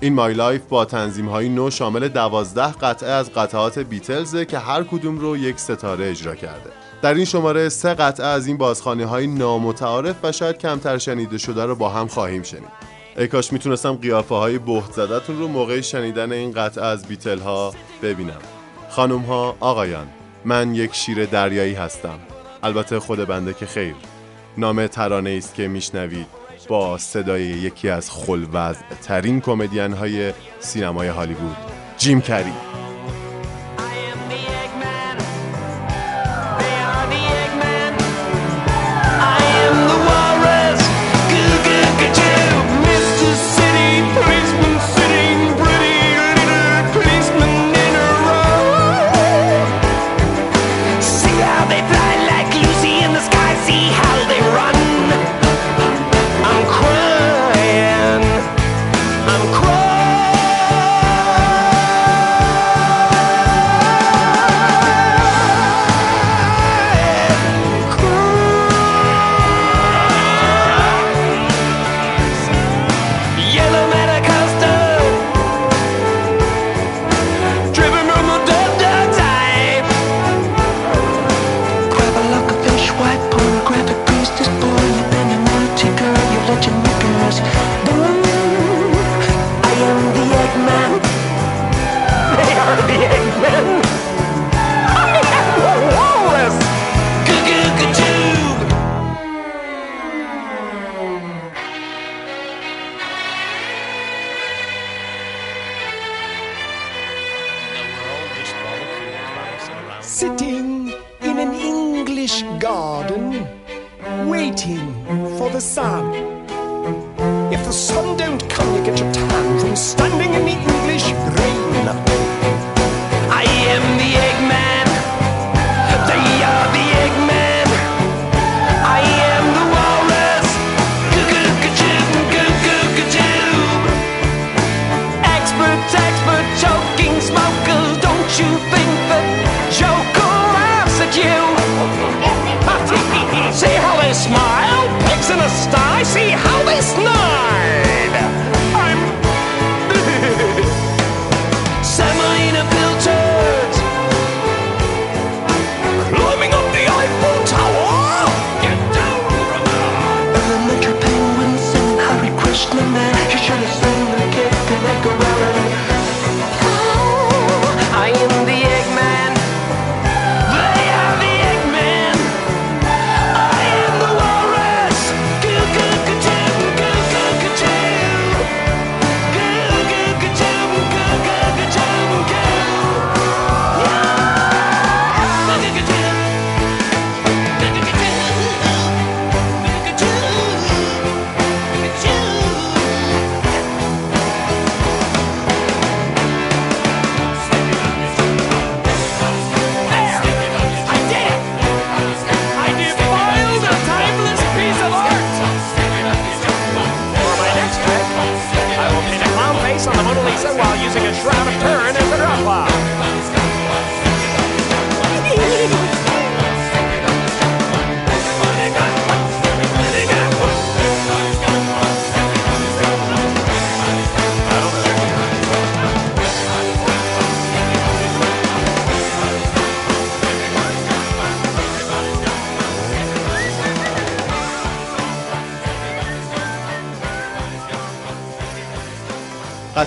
In 0.00 0.14
My 0.14 0.34
Life 0.34 0.62
با 0.68 0.84
تنظیم 0.84 1.28
های 1.28 1.48
نو 1.48 1.70
شامل 1.70 2.08
دوازده 2.08 2.72
قطعه 2.72 3.10
از 3.10 3.32
قطعات 3.32 3.78
بیتلزه 3.78 4.44
که 4.44 4.58
هر 4.58 4.82
کدوم 4.82 5.18
رو 5.18 5.36
یک 5.36 5.58
ستاره 5.58 6.10
اجرا 6.10 6.34
کرده. 6.34 6.70
در 7.02 7.14
این 7.14 7.24
شماره 7.24 7.68
سه 7.68 7.94
قطعه 7.94 8.26
از 8.26 8.46
این 8.46 8.56
بازخانی 8.56 9.02
های 9.02 9.26
نامتعارف 9.26 10.16
و 10.22 10.32
شاید 10.32 10.58
کمتر 10.58 10.98
شنیده 10.98 11.38
شده 11.38 11.64
رو 11.64 11.74
با 11.74 11.88
هم 11.88 12.06
خواهیم 12.06 12.42
شنید. 12.42 12.93
ای 13.16 13.28
کاش 13.28 13.52
می‌تونستم 13.52 13.92
قیافه 13.92 14.34
های 14.34 14.58
بهت 14.58 14.92
زدتون 14.92 15.38
رو 15.38 15.48
موقع 15.48 15.80
شنیدن 15.80 16.32
این 16.32 16.52
قطعه 16.52 16.84
از 16.84 17.06
بیتل 17.06 17.38
ها 17.38 17.74
ببینم. 18.02 18.40
خانم 18.90 19.18
ها 19.18 19.56
آقایان 19.60 20.06
من 20.44 20.74
یک 20.74 20.94
شیر 20.94 21.24
دریایی 21.24 21.74
هستم. 21.74 22.18
البته 22.62 23.00
خود 23.00 23.24
بنده 23.24 23.54
که 23.54 23.66
خیر. 23.66 23.94
نام 24.58 24.86
ترانه 24.86 25.30
است 25.30 25.54
که 25.54 25.68
میشنوید. 25.68 26.26
با 26.68 26.98
صدای 26.98 27.42
یکی 27.42 27.88
از 27.88 28.10
خلوز 28.10 28.76
ترین 29.02 29.40
کمدین 29.40 29.92
های 29.92 30.32
سینمای 30.60 31.08
هالیوود. 31.08 31.56
جیم 31.98 32.20
کری. 32.20 32.52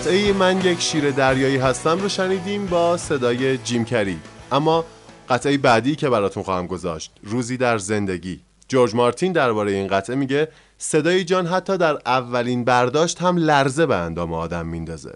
قطعه 0.08 0.34
من 0.34 0.62
یک 0.62 0.82
شیر 0.82 1.12
دریایی 1.12 1.58
هستم 1.58 2.00
رو 2.00 2.10
شنیدیم 2.10 2.66
با 2.66 2.98
صدای 2.98 3.58
جیم 3.58 3.86
کری. 3.86 4.20
اما 4.52 4.86
قطعه 5.30 5.58
بعدی 5.58 5.96
که 5.96 6.10
براتون 6.10 6.44
خواهم 6.44 6.68
گذاشت 6.68 7.12
روزی 7.24 7.58
در 7.58 7.78
زندگی. 7.78 8.40
جورج 8.68 8.96
مارتین 8.96 9.32
درباره 9.32 9.72
این 9.72 9.88
قطعه 9.88 10.16
میگه 10.16 10.48
صدای 10.78 11.24
جان 11.24 11.48
حتی 11.48 11.78
در 11.78 11.98
اولین 12.06 12.64
برداشت 12.64 13.22
هم 13.22 13.38
لرزه 13.38 13.86
به 13.86 13.96
اندام 13.96 14.34
آدم 14.34 14.68
میندازه. 14.68 15.14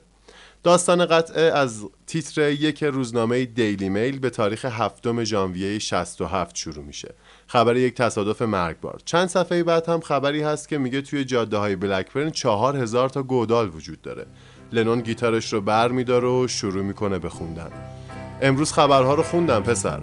داستان 0.64 1.06
قطعه 1.06 1.42
از 1.42 1.86
تیتر 2.08 2.50
یک 2.50 2.84
روزنامه 2.84 3.46
دیلی 3.46 3.90
میل 3.90 4.20
به 4.20 4.30
تاریخ 4.30 4.66
هفتم 4.66 5.24
ژانویه 5.24 5.80
67 5.80 6.56
شروع 6.56 6.86
میشه. 6.86 7.14
خبر 7.48 7.78
یک 7.78 7.96
تصادف 7.96 8.42
مرگبار. 8.42 9.02
چند 9.06 9.28
صفحه 9.28 9.64
بعد 9.64 9.90
هم 9.90 10.00
خبری 10.00 10.42
هست 10.42 10.70
که 10.70 10.78
میگه 10.78 11.02
توی 11.02 11.26
جاده 11.26 11.58
های 11.58 11.76
بلکبرن 11.76 12.30
چهار 12.30 12.78
هزار 12.78 13.10
تا 13.10 13.24
گودال 13.24 13.76
وجود 13.76 14.02
داره. 14.02 14.26
لنون 14.72 15.02
گیتارش 15.02 15.54
رو 15.54 15.62
بر 15.62 15.88
میداره 15.88 16.28
و 16.28 16.48
شروع 16.48 16.84
می‌کنه 16.84 17.20
به 17.20 17.30
خوندن. 17.30 17.70
امروز 18.42 18.74
خبرها 18.74 19.14
رو 19.14 19.24
خوندم 19.24 19.64
پسر. 19.64 20.00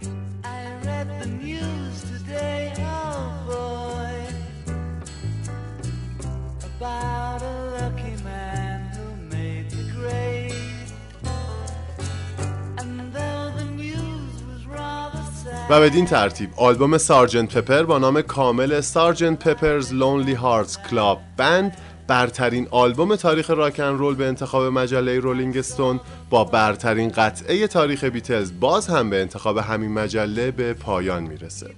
و 15.70 15.80
بدین 15.80 16.04
ترتیب 16.06 16.50
آلبوم 16.56 16.98
سارجنت 16.98 17.58
پپر 17.58 17.82
با 17.82 17.98
نام 17.98 18.22
کامل 18.22 18.80
سارجنت 18.80 19.48
پپرز 19.48 19.92
لونلی 19.92 20.34
هارتس 20.34 20.78
کلاب 20.90 21.20
بند 21.36 21.76
برترین 22.08 22.68
آلبوم 22.70 23.16
تاریخ 23.16 23.50
راکن 23.50 23.82
رول 23.82 24.14
به 24.14 24.26
انتخاب 24.26 24.72
مجله 24.72 25.18
رولینگ 25.18 25.56
استون 25.56 26.00
با 26.30 26.44
برترین 26.44 27.08
قطعه 27.08 27.66
تاریخ 27.66 28.04
بیتلز 28.04 28.52
باز 28.60 28.86
هم 28.86 29.10
به 29.10 29.20
انتخاب 29.20 29.58
همین 29.58 29.92
مجله 29.92 30.50
به 30.50 30.74
پایان 30.74 31.22
می‌رسه. 31.22 31.70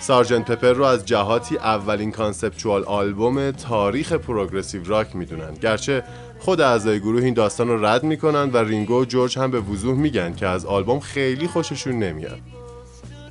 Sgt. 0.00 0.50
Pepper 0.50 0.72
رو 0.72 0.84
از 0.84 1.06
جهاتی 1.06 1.56
اولین 1.56 2.12
conceptual 2.12 2.84
آلبوم 2.84 3.50
تاریخ 3.50 4.12
progressive 4.12 4.84
rock 4.84 5.16
می‌دونن. 5.16 5.54
گرچه 5.54 6.02
خود 6.38 6.60
اعضای 6.60 7.00
گروه 7.00 7.22
این 7.22 7.34
داستان 7.34 7.68
رو 7.68 7.84
رد 7.84 8.04
می‌کنن 8.04 8.50
و 8.50 8.56
رینگو 8.56 9.00
و 9.00 9.04
جورج 9.04 9.38
هم 9.38 9.50
به 9.50 9.60
وضوح 9.60 9.96
میگن 9.96 10.34
که 10.34 10.46
از 10.46 10.66
آلبوم 10.66 11.00
خیلی 11.00 11.48
خوششون 11.48 11.98
نمیاد. 11.98 12.40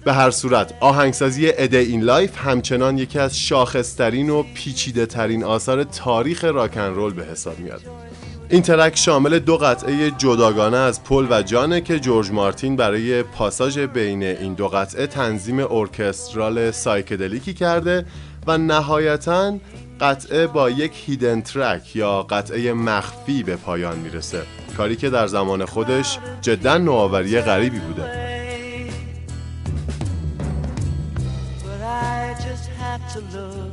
به 0.08 0.14
هر 0.14 0.32
صورت. 0.32 0.74
آهنگسازی 0.80 1.52
A 1.58 1.63
Day 1.63 1.78
in 1.78 2.02
the 2.02 2.17
Life 2.17 2.38
همچنان 2.38 2.98
یکی 2.98 3.20
از 3.20 3.40
شاخصترین 3.40 4.30
و 4.30 4.44
پیچیده 4.54 5.06
ترین 5.06 5.44
آثار 5.44 5.84
تاریخ 5.84 6.44
راکن 6.44 6.82
رول 6.82 7.14
به 7.14 7.26
حساب 7.26 7.60
میاد. 7.60 7.82
این 8.50 8.62
ترک 8.62 8.98
شامل 8.98 9.40
دو 9.40 9.58
قطعه 9.58 10.12
جداگانه 10.12 10.78
از 10.78 11.04
پل 11.04 11.28
و 11.30 11.42
جانه 11.42 11.82
که 11.82 12.00
جورج 12.00 12.32
مارتین 12.32 12.76
برای 12.76 13.24
پاساژ 13.24 13.78
بین 13.80 14.24
این 14.24 14.54
دو 14.54 14.68
قطعه 14.68 15.08
تنظیم 15.08 15.60
ارکسترال 15.72 16.72
سایکدلیکی 16.72 17.54
کرده 17.54 18.06
و 18.48 18.58
نهایتا 18.58 19.58
قطعه 20.02 20.48
با 20.48 20.70
یک 20.70 20.92
هیدن 21.06 21.42
ترک 21.42 21.96
یا 21.96 22.24
قطعه 22.24 22.74
مخفی 22.74 23.44
به 23.44 23.56
پایان 23.56 24.00
می‌رسه. 24.00 24.42
کاری 24.78 24.96
که 24.96 25.10
در 25.10 25.28
زمان 25.28 25.66
خودش 25.66 26.18
جدا 26.42 26.78
نوآوری 26.78 27.42
غریبی 27.42 27.80
بوده. 27.80 28.37
to 33.14 33.20
love. 33.38 33.67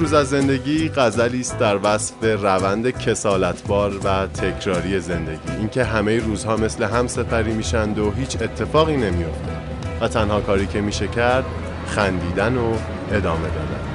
روز 0.00 0.12
از 0.12 0.28
زندگی 0.28 0.88
غزلی 0.88 1.40
است 1.40 1.58
در 1.58 1.78
وصف 1.82 2.14
روند 2.22 2.90
کسالتبار 2.90 4.00
و 4.04 4.26
تکراری 4.26 5.00
زندگی. 5.00 5.52
اینکه 5.58 5.84
همه 5.84 6.18
روزها 6.18 6.56
مثل 6.56 6.84
هم 6.84 7.06
سپری 7.06 7.52
میشند 7.52 7.98
و 7.98 8.10
هیچ 8.10 8.42
اتفاقی 8.42 8.96
نمیافته 8.96 9.52
و 10.00 10.08
تنها 10.08 10.40
کاری 10.40 10.66
که 10.66 10.80
میشه 10.80 11.08
کرد 11.08 11.44
خندیدن 11.86 12.56
و 12.56 12.74
ادامه 13.12 13.48
دادن. 13.48 13.89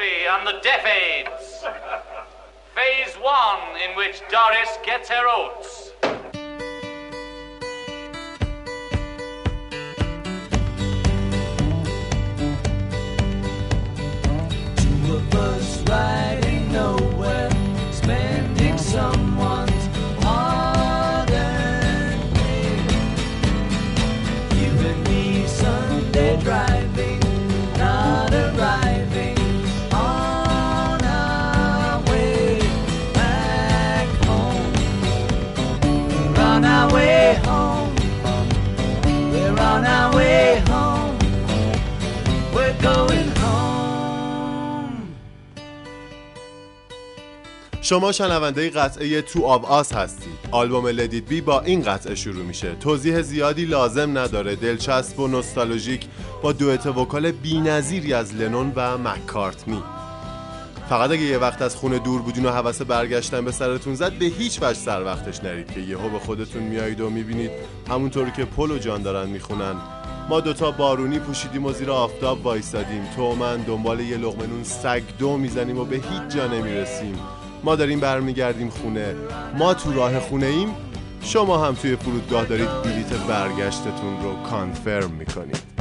Hawtrey 0.00 0.26
and 0.28 0.46
the 0.46 0.60
Deaf 0.62 0.84
Aids. 0.86 1.64
Phase 2.74 3.14
one, 3.16 3.80
in 3.88 3.96
which 3.96 4.22
Doris 4.30 4.78
gets 4.84 5.08
her 5.10 5.28
oats. 5.28 5.89
شما 47.90 48.12
شنونده 48.12 48.70
قطعه 48.70 49.22
تو 49.22 49.44
آب 49.44 49.64
آس 49.64 49.92
هستید. 49.92 50.32
آلبوم 50.50 50.86
لدید 50.86 51.26
بی 51.26 51.40
با 51.40 51.60
این 51.60 51.82
قطعه 51.82 52.14
شروع 52.14 52.44
میشه. 52.44 52.74
توضیح 52.74 53.22
زیادی 53.22 53.64
لازم 53.64 54.18
نداره. 54.18 54.56
دلچسب 54.56 55.20
و 55.20 55.28
نوستالژیک 55.28 56.06
با 56.42 56.52
دوئت 56.52 56.86
وکال 56.86 57.32
بی‌نظیری 57.32 58.14
از 58.14 58.34
لنون 58.34 58.72
و 58.76 58.98
مکارتنی 58.98 59.82
فقط 60.88 61.10
اگه 61.10 61.22
یه 61.22 61.38
وقت 61.38 61.62
از 61.62 61.76
خونه 61.76 61.98
دور 61.98 62.22
بودین 62.22 62.46
و 62.46 62.50
حوس 62.50 62.82
برگشتن 62.82 63.44
به 63.44 63.52
سرتون 63.52 63.94
زد 63.94 64.12
به 64.12 64.24
هیچ 64.24 64.58
وجه 64.62 64.78
سر 64.78 65.04
وقتش 65.04 65.44
نرید 65.44 65.72
که 65.72 65.80
یهو 65.80 66.08
به 66.08 66.18
خودتون 66.18 66.62
میایید 66.62 67.00
و 67.00 67.10
می‌بینید 67.10 67.50
همونطوری 67.88 68.30
که 68.30 68.44
پل 68.44 68.70
و 68.70 68.78
جان 68.78 69.02
دارن 69.02 69.28
می‌خونن. 69.28 69.74
ما 70.28 70.40
دوتا 70.40 70.70
بارونی 70.70 71.18
پوشیدیم 71.18 71.66
و 71.66 71.72
زیر 71.72 71.90
آفتاب 71.90 72.46
وایستادیم 72.46 73.08
تو 73.16 73.34
من 73.34 73.56
دنبال 73.56 74.00
یه 74.00 74.16
لقمه 74.16 74.46
نون 74.46 74.64
سگ 74.64 75.02
دو 75.18 75.36
می‌زنیم 75.36 75.78
و 75.78 75.84
به 75.84 75.96
هیچ 75.96 76.36
جا 76.36 76.46
نمی‌رسیم. 76.46 77.18
ما 77.64 77.76
داریم 77.76 78.00
برمیگردیم 78.00 78.68
خونه. 78.68 79.14
ما 79.58 79.74
تو 79.74 79.92
راه 79.92 80.20
خونه 80.20 80.46
ایم. 80.46 80.68
شما 81.22 81.66
هم 81.66 81.74
توی 81.74 81.96
فرودگاه 81.96 82.44
دارید 82.44 82.68
بلیت 82.84 83.12
برگشتتون 83.12 84.22
رو 84.22 84.42
کانفرم 84.50 85.10
می‌کنید. 85.10 85.79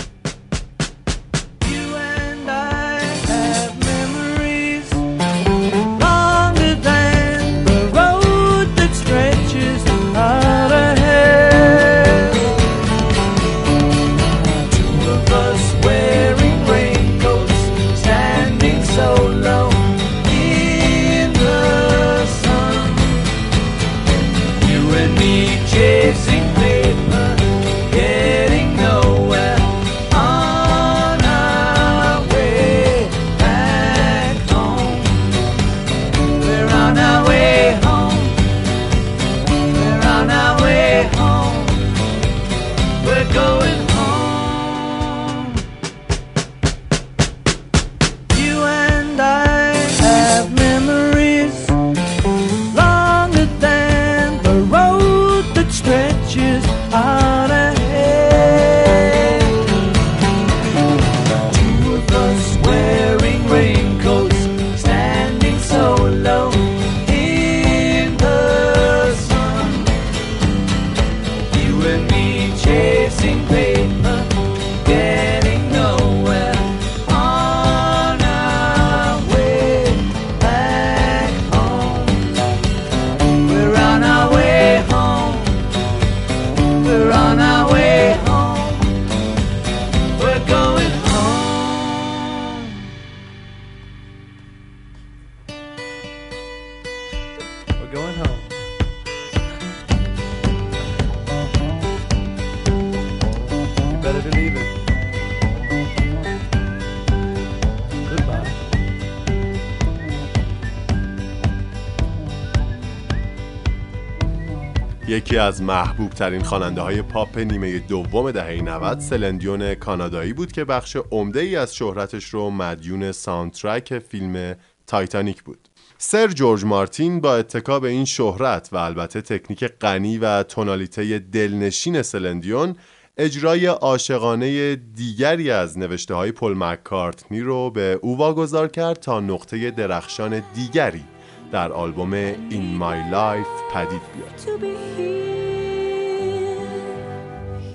محبوب 115.70 116.10
ترین 116.10 116.44
خواننده 116.44 116.82
های 116.82 117.02
پاپ 117.02 117.38
نیمه 117.38 117.80
دوم 117.80 118.32
دهه 118.32 118.62
90 118.62 119.00
سلین 119.00 119.38
دیون 119.38 119.76
کانادایی 119.76 120.34
بود 120.34 120.52
که 120.52 120.66
بخش 120.66 120.98
عمده 121.12 121.40
ای 121.40 121.56
از 121.56 121.76
شهرتش 121.76 122.26
رو 122.26 122.50
مدیون 122.50 123.12
soundtrack 123.12 124.00
فیلم 124.00 124.56
تایتانیک 124.88 125.44
بود. 125.44 125.70
سر 125.98 126.28
جورج 126.28 126.66
مارتین 126.66 127.22
با 127.22 127.36
اتکا 127.36 127.80
به 127.80 127.90
این 127.90 128.06
شهرت 128.06 128.70
و 128.72 128.78
البته 128.78 129.22
تکنیک 129.22 129.64
غنی 129.64 130.18
و 130.18 130.44
تونالیته 130.44 131.20
دلنشین 131.20 132.02
سلین 132.02 132.39
دیون 132.39 132.76
اجرای 133.18 133.66
عاشقانه 133.66 134.76
دیگری 134.76 135.52
از 135.52 135.78
نوشته 135.78 136.14
های 136.14 136.32
پل 136.32 136.54
مککارتنی 136.58 137.42
رو 137.42 137.70
به 137.70 138.00
او 138.02 138.18
واگذار 138.18 138.68
کرد 138.68 139.00
تا 139.00 139.20
نقطه 139.20 139.72
درخشان 139.72 140.44
دیگری 140.56 141.04
در 141.52 141.72
آلبوم 141.72 142.34
In 142.34 142.80
My 142.82 143.14
Life 143.14 143.74
پدید 143.74 144.02
بیاد 144.16 145.59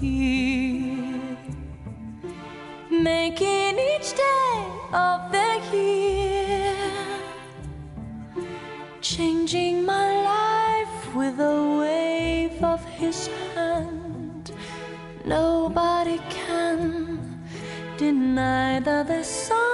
here, 0.01 1.37
making 2.91 3.79
each 3.79 4.15
day 4.15 4.57
of 4.93 5.33
the 5.33 5.51
year, 5.73 6.77
changing 9.01 9.85
my 9.85 10.09
life 10.35 11.15
with 11.15 11.39
a 11.41 11.79
wave 11.81 12.63
of 12.63 12.85
his 12.85 13.29
hand. 13.55 14.53
Nobody 15.25 16.19
can 16.31 17.41
deny 17.97 18.81
that 18.81 19.07
the 19.07 19.23
something 19.23 19.74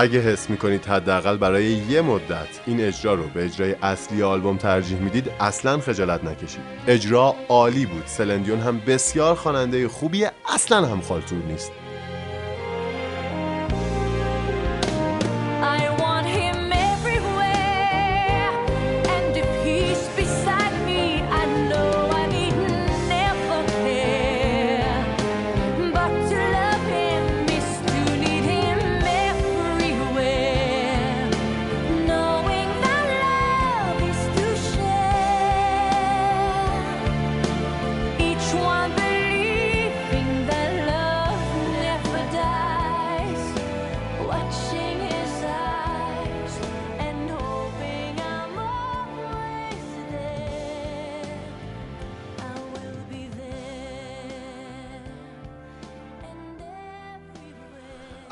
اگه 0.00 0.20
حس 0.20 0.50
می‌کنید 0.50 0.86
حداقل 0.86 1.36
برای 1.36 1.64
یه 1.64 2.00
مدت 2.00 2.48
این 2.66 2.80
اجرا 2.80 3.14
رو 3.14 3.28
به 3.34 3.44
اجرای 3.44 3.76
اصلی 3.82 4.22
آلبوم 4.22 4.56
ترجیح 4.56 4.98
می‌دید 4.98 5.30
اصلا 5.40 5.78
خجالت 5.78 6.24
نکشید. 6.24 6.60
اجرا 6.86 7.34
عالی 7.48 7.86
بود. 7.86 8.02
سلندیون 8.06 8.60
هم 8.60 8.80
بسیار 8.80 9.34
خواننده 9.34 9.88
خوبیه 9.88 10.32
اصلا 10.54 10.86
هم 10.86 11.00
خالتور 11.00 11.38
نیست. 11.38 11.72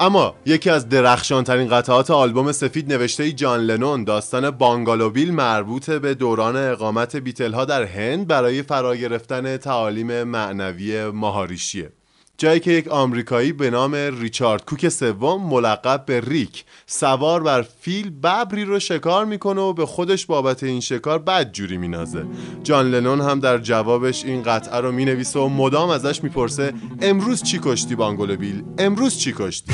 اما 0.09 0.35
یکی 0.47 0.71
از 0.71 0.89
درخشانترین 0.89 1.69
قطعات 1.69 2.11
آلبوم 2.11 2.53
سفید 2.53 2.93
نوشته 2.93 3.33
جان 3.33 3.61
لنون 3.61 4.05
داستان 4.05 4.51
بانگالوبیل 4.51 5.35
مربوط 5.35 5.91
به 5.91 6.15
دوران 6.15 6.57
اقامت 6.57 7.17
بیتل 7.17 7.53
ها 7.53 7.65
در 7.65 7.83
هند 7.83 8.27
برای 8.27 8.63
فرا 8.63 8.97
گرفتن 8.97 9.57
تعالیم 9.57 10.23
معنوی 10.23 11.05
ماهاریشیه. 11.11 11.93
جایی 12.41 12.61
که 12.61 12.71
یک 12.71 12.89
آمریکایی 12.89 13.53
به 13.53 13.71
نام 13.71 13.95
ریچارد 13.95 14.65
کوک 14.65 14.89
سوم 14.89 15.43
ملقب 15.43 16.05
به 16.07 16.21
ریک 16.21 16.65
سوار 16.87 17.43
بر 17.43 17.63
فیل 17.81 18.11
ببری 18.11 18.65
رو 18.65 18.79
شکار 18.79 19.25
می‌کنه 19.25 19.61
و 19.61 19.73
به 19.73 19.87
خودش 19.87 20.27
بابت 20.27 20.63
این 20.63 20.81
شکار 20.81 21.19
بد 21.19 21.53
جوری 21.53 21.77
مینازه. 21.77 22.27
جان 22.63 22.91
لنون 22.91 23.21
هم 23.21 23.41
در 23.41 23.59
جوابش 23.59 24.25
این 24.25 24.43
قطعه 24.43 24.81
رو 24.81 24.93
می‌نویسه 24.93 25.39
و 25.39 25.49
مدام 25.49 25.91
ازش 25.91 26.23
می‌پرسه 26.23 26.73
امروز 27.03 27.43
چی 27.43 27.61
کشتی 27.63 27.95
بانگولو 27.95 28.37
بیل؟ 28.37 28.65
امروز 28.79 29.19
چی 29.19 29.35
کشتی؟ 29.37 29.73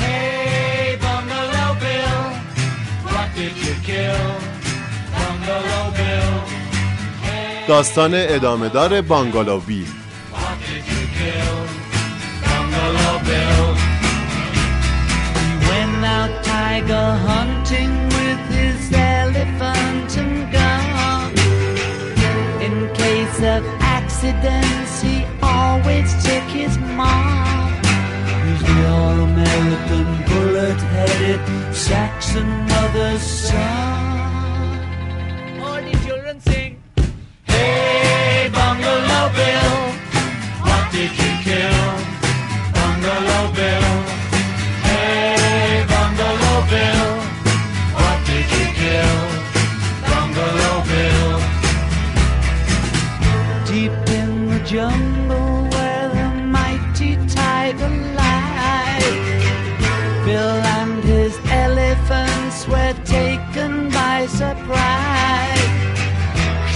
داستان 7.67 8.11
ادامه 8.13 8.69
دار 8.69 9.01
بانگالو 9.01 9.59
بیل. 9.59 10.04
Tiger 16.85 17.17
hunting 17.27 17.91
with 18.09 18.39
his 18.49 18.91
elephant 18.93 20.17
and 20.17 20.51
gun. 20.51 21.33
In 22.61 22.93
case 22.93 23.37
of 23.39 23.65
accidents, 23.79 25.01
he 25.01 25.25
always 25.41 26.13
took 26.23 26.43
his 26.43 26.77
mom. 26.77 27.73
He's 28.45 28.61
the 28.61 28.87
all-American 28.87 30.07
bullet-headed 30.29 31.75
Saxon 31.75 32.47
mother's 32.67 33.21
son. 33.21 33.59
All 35.61 35.81
the 35.81 35.97
children 36.05 36.39
sing. 36.41 36.81
Hey, 37.45 38.49
Bungalow 38.53 39.31
Bill, 39.33 39.75
what 40.61 40.91
did 40.91 41.11
you 41.11 41.34
Bill, 46.69 47.11
what 47.93 48.17
did 48.25 48.47
you 48.57 48.67
kill? 48.81 49.17
Bungalow 50.09 50.77
Bill. 50.89 51.33
Deep 53.67 54.09
in 54.19 54.49
the 54.49 54.59
jungle 54.65 55.67
where 55.69 56.09
the 56.09 56.29
mighty 56.43 57.17
tiger 57.27 57.89
lies, 58.17 59.05
Bill 60.25 60.57
and 60.79 61.03
his 61.03 61.37
elephants 61.51 62.67
were 62.67 62.95
taken 63.05 63.89
by 63.91 64.25
surprise. 64.25 65.65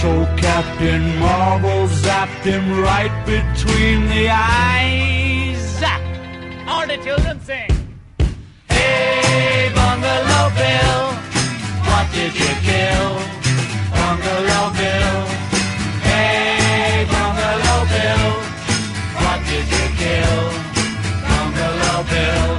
So 0.00 0.24
Captain 0.36 1.18
Marvel 1.18 1.88
zapped 1.88 2.44
him 2.44 2.80
right 2.80 3.14
between 3.26 4.06
the 4.08 4.28
eyes. 4.30 5.58
Zap! 5.80 6.00
All 6.68 6.86
the 6.86 6.96
children 6.98 7.40
sing. 7.40 7.79
Hey, 9.00 9.70
Bungalow 9.78 10.46
Bill, 10.60 11.02
what 11.88 12.06
did 12.16 12.32
you 12.42 12.52
kill? 12.68 13.08
Bungalow 13.96 14.64
Bill. 14.80 15.18
Hey, 16.08 17.06
Bungalow 17.12 17.80
Bill, 17.94 18.28
what 19.22 19.38
did 19.50 19.66
you 19.76 19.86
kill? 20.02 20.38
Bungalow 21.28 21.98
Bill. 22.12 22.50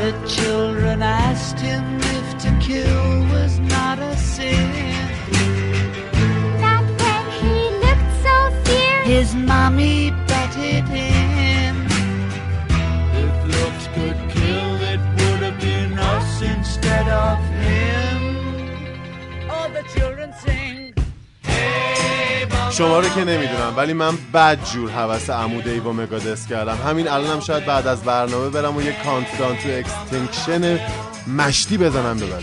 The 0.00 0.12
children 0.36 1.02
asked 1.02 1.58
him 1.60 1.84
if 2.16 2.26
to 2.42 2.50
kill 2.66 3.04
was 3.34 3.58
not 3.74 3.98
a 3.98 4.16
sin. 4.16 4.70
Not 6.64 6.84
when 7.00 7.24
he 7.40 7.56
looked 7.84 8.12
so 8.24 8.36
fierce. 8.64 9.06
His 9.06 9.34
mommy 9.34 10.07
شما 22.70 23.00
رو 23.00 23.08
که 23.08 23.24
نمی‌دونم 23.24 23.74
ولی 23.76 23.92
من 23.92 24.16
بد 24.34 24.58
جور 24.72 24.90
هوس 24.90 25.30
Ahmad 25.30 25.68
ای 25.68 25.78
و 25.78 25.92
مگادث 25.92 26.46
کردم. 26.46 26.78
همین 26.86 27.08
الانم 27.08 27.40
شاید 27.40 27.66
بعد 27.66 27.86
از 27.86 28.02
برنامه 28.02 28.48
برم 28.48 28.76
و 28.76 28.82
یه 28.82 28.96
Countdown 29.04 29.56
to 29.56 29.68
Extinction 29.68 30.80
مشتی 31.36 31.78
بزنم 31.78 32.18
به 32.18 32.26
بدن. 32.26 32.38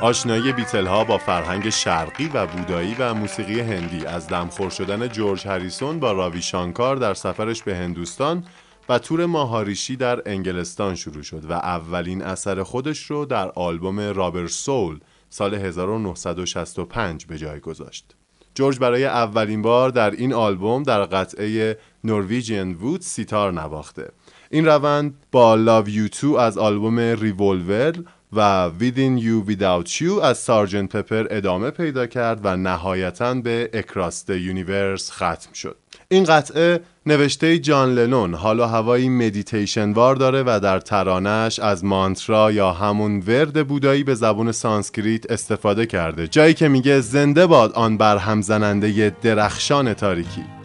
آشنایی 0.00 0.52
بیتل 0.52 0.86
ها 0.86 1.04
با 1.04 1.18
فرهنگ 1.18 1.70
شرقی 1.70 2.28
و 2.34 2.46
بودایی 2.46 2.96
و 2.98 3.14
موسیقی 3.14 3.60
هندی 3.60 4.06
از 4.06 4.28
دمخور 4.28 4.70
شدن 4.70 5.08
جورج 5.08 5.46
هریسون 5.46 6.00
با 6.00 6.12
راوی 6.12 6.42
شانکار 6.42 6.96
در 6.96 7.14
سفرش 7.14 7.62
به 7.62 7.76
هندوستان 7.76 8.44
و 8.88 8.98
تور 8.98 9.26
ماهاریشی 9.26 9.96
در 9.96 10.22
انگلستان 10.26 10.94
شروع 10.94 11.22
شد 11.22 11.44
و 11.50 11.52
اولین 11.52 12.22
اثر 12.22 12.62
خودش 12.62 13.10
رو 13.10 13.24
در 13.24 13.50
آلبوم 13.50 14.00
Rubber 14.00 14.46
Soul 14.46 15.00
سال 15.28 15.54
1965 15.54 17.26
به 17.26 17.38
جای 17.38 17.60
گذاشت. 17.60 18.14
جورج 18.54 18.78
برای 18.78 19.04
اولین 19.04 19.62
بار 19.62 19.90
در 19.90 20.10
این 20.10 20.32
آلبوم 20.32 20.82
در 20.82 21.04
قطعه 21.04 21.78
Norwegian 22.04 22.74
Wood 22.74 23.00
سیتار 23.00 23.52
نواخته. 23.52 24.10
این 24.50 24.66
روند 24.66 25.14
با 25.32 25.54
Love 25.54 25.88
You 25.88 26.08
To 26.08 26.34
از 26.34 26.58
آلبوم 26.58 26.98
ریولور 26.98 27.94
و 28.32 28.70
Within 28.80 29.20
You 29.20 29.50
Without 29.50 29.88
You 29.88 30.22
از 30.22 30.38
Sgt. 30.38 30.96
Pepper 30.96 31.26
ادامه 31.30 31.70
پیدا 31.70 32.06
کرد 32.06 32.40
و 32.44 32.56
نهایتا 32.56 33.34
به 33.34 33.70
Across 33.72 34.11
the 34.11 34.30
Universe 34.30 35.10
ختم 35.10 35.52
شد. 35.54 35.76
این 36.08 36.24
قطعه 36.24 36.80
نوشته 37.06 37.58
جان 37.58 37.94
لنون 37.94 38.34
حال 38.34 38.60
و 38.60 38.64
هوایی 38.64 39.08
مدیتیشن 39.08 39.92
وار 39.92 40.16
داره 40.16 40.42
و 40.46 40.60
در 40.62 40.80
ترانه‌ش 40.80 41.58
از 41.58 41.84
مانترا 41.84 42.52
یا 42.52 42.72
همون 42.72 43.22
ورد 43.26 43.68
بودایی 43.68 44.04
به 44.04 44.14
زبون 44.14 44.52
سانسکریت 44.52 45.30
استفاده 45.30 45.86
کرده 45.86 46.28
جایی 46.28 46.54
که 46.54 46.68
میگه 46.68 47.00
زنده 47.00 47.46
باد 47.46 47.72
آن 47.72 47.96
برهم 47.96 48.42
زننده 48.42 49.16
درخشان 49.22 49.94
تاریکی 49.94 50.55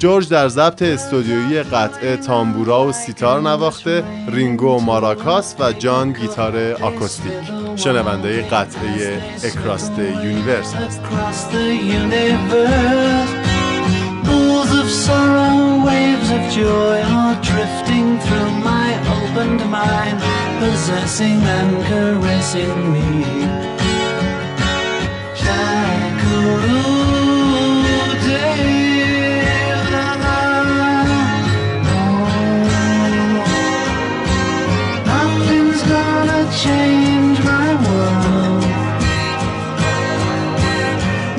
جورج 0.00 0.28
در 0.28 0.48
ضبط 0.48 0.82
استودیویی 0.82 1.62
قطعه 1.62 2.16
تامبورا 2.16 2.86
و 2.86 2.92
سیتار 2.92 3.40
نواخته 3.40 4.04
رینگو 4.28 4.80
ماراکاس 4.80 5.54
و 5.58 5.72
جان 5.72 6.12
گیتار 6.12 6.72
آکوستیک 6.72 7.32
شنونده 7.76 8.42
قطعه 8.42 9.22
اکراست 9.44 9.98
یونیورس 9.98 10.74
هست. 10.74 11.00
change 36.64 37.38
my 37.42 37.68
world. 37.84 38.64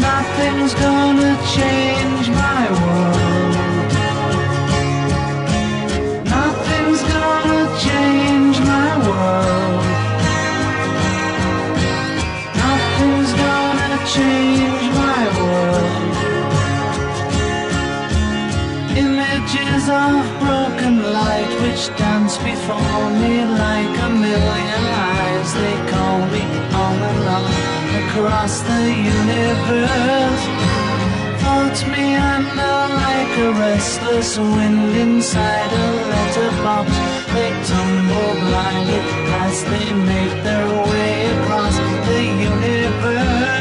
Nothing's 0.07 0.73
gonna 0.73 1.33
change 1.55 2.27
my 2.43 2.63
world. 2.79 3.55
Nothing's 6.37 7.03
gonna 7.15 7.63
change 7.87 8.57
my 8.73 8.89
world. 9.07 9.83
Nothing's 12.63 13.31
gonna 13.45 13.93
change 14.17 14.85
my 15.03 15.21
world. 15.39 16.13
Images 19.05 19.83
of 20.03 20.19
broken 20.43 20.93
light 21.17 21.51
which 21.61 21.83
dance 22.01 22.35
before 22.49 23.05
me 23.21 23.33
like 23.45 23.95
a 24.07 24.09
million. 24.09 24.80
Across 28.11 28.59
the 28.61 28.83
universe. 29.17 30.43
Floats 31.41 31.85
me 31.85 32.15
under 32.15 32.75
like 33.03 33.37
a 33.47 33.51
restless 33.53 34.37
wind 34.37 34.95
inside 34.97 35.71
a 35.71 35.87
letterbox. 36.11 36.89
They 37.33 37.51
tumble 37.69 38.33
blindly 38.45 38.99
as 39.45 39.63
they 39.63 39.93
make 39.93 40.43
their 40.43 40.67
way 40.91 41.25
across 41.37 41.77
the 42.07 42.21
universe. 42.51 43.60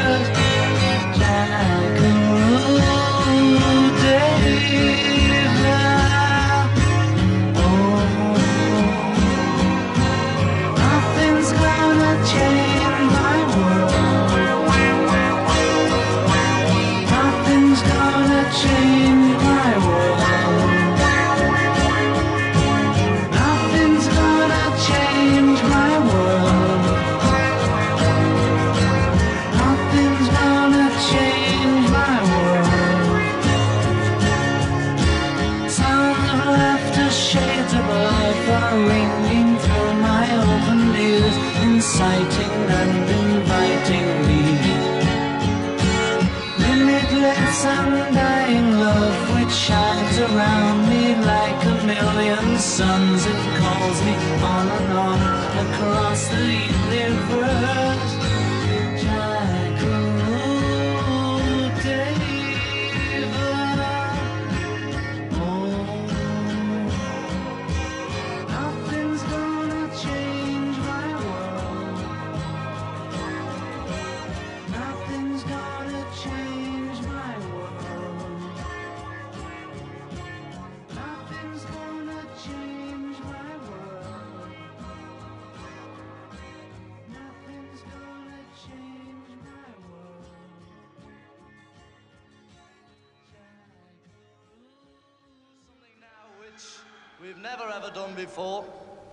We've 97.21 97.37
never 97.37 97.63
ever 97.75 97.91
done 97.93 98.13
before, 98.15 98.65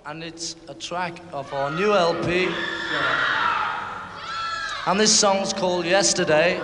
and 0.07 0.25
it's 0.25 0.57
a 0.69 0.75
track 0.75 1.21
of 1.31 1.53
our 1.53 1.71
new 1.71 1.93
LP. 1.93 2.49
And 4.87 4.99
this 4.99 5.15
song's 5.15 5.53
called 5.53 5.85
Yesterday. 5.85 6.59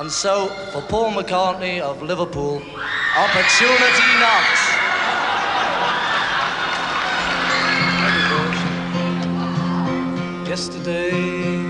And 0.00 0.10
so, 0.10 0.48
for 0.72 0.82
Paul 0.82 1.12
McCartney 1.12 1.80
of 1.80 2.02
Liverpool, 2.02 2.60
Opportunity 3.16 4.08
Knocks. 4.18 4.62
Yesterday, 10.48 11.68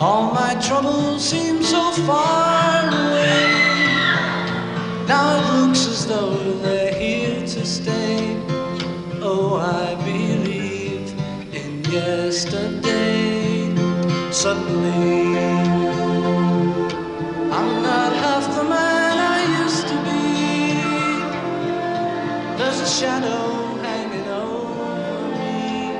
all 0.00 0.32
my 0.32 0.54
troubles 0.66 1.22
seem 1.22 1.62
so 1.62 1.90
far 2.06 2.88
away. 2.88 3.21
Now 5.07 5.25
it 5.37 5.43
looks 5.53 5.87
as 5.87 6.05
though 6.07 6.35
they're 6.63 6.93
here 6.93 7.39
to 7.41 7.65
stay. 7.65 8.35
Oh, 9.21 9.55
I 9.55 9.95
believe 10.03 11.07
in 11.53 11.83
yesterday. 11.85 13.73
Suddenly, 14.31 15.37
I'm 17.57 17.71
not 17.81 18.11
half 18.23 18.45
the 18.55 18.63
man 18.63 19.15
I 19.35 19.39
used 19.63 19.87
to 19.87 19.97
be. 20.07 20.23
There's 22.57 22.81
a 22.81 22.85
shadow 22.99 23.45
hanging 23.87 24.27
over 24.27 25.19
me. 25.39 25.97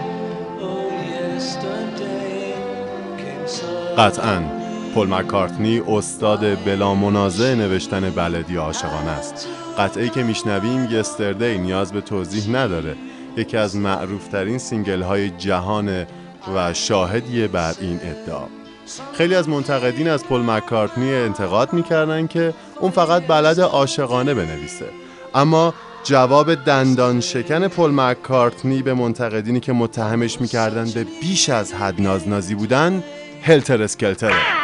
Oh, 0.61 0.89
yesterday 1.15 2.53
came 3.17 3.47
suddenly. 3.47 3.95
قطعا 3.97 4.60
پل 4.94 5.06
مکارتنی 5.06 5.82
استاد 5.88 6.64
بلا 6.64 6.94
منازع 6.94 7.54
نوشتن 7.54 8.10
ballad 8.10 8.56
عاشقانه 8.56 9.10
است. 9.10 9.48
قطعه‌ای 9.78 10.08
که 10.08 10.22
میشنویم 10.22 10.88
Yesterday 10.90 11.58
نیاز 11.58 11.92
به 11.92 12.00
توضیح 12.00 12.56
نداره. 12.56 12.94
یکی 13.36 13.56
از 13.56 13.76
معروفترین 13.76 14.58
سینگل 14.58 15.02
های 15.02 15.30
جهان 15.30 16.06
و 16.54 16.74
شاهدیه 16.74 17.48
بر 17.48 17.74
این 17.80 18.00
ادعا 18.02 18.44
خیلی 19.14 19.34
از 19.34 19.48
منتقدین 19.48 20.08
از 20.08 20.24
پل 20.24 20.40
مکارتنی 20.40 21.14
انتقاد 21.14 21.72
می‌کردن 21.72 22.26
که 22.26 22.54
اون 22.80 22.90
فقط 22.90 23.26
ballad 23.26 23.60
عاشقانه 23.60 24.34
بنویسه. 24.34 24.86
اما 25.34 25.74
جواب 26.04 26.54
دندان 26.54 27.20
شکن 27.20 27.68
پل 27.68 27.90
مکارتنی 27.90 28.82
به 28.82 28.94
منتقدینی 28.94 29.60
که 29.60 29.72
متهمش 29.72 30.40
می‌کردن 30.40 30.90
به 30.90 31.06
بیش 31.20 31.48
از 31.48 31.72
حد 31.72 32.00
نازنازی 32.00 32.54
بودن 32.54 33.04
هلتر 33.42 33.82
اسکلتره. 33.82 34.61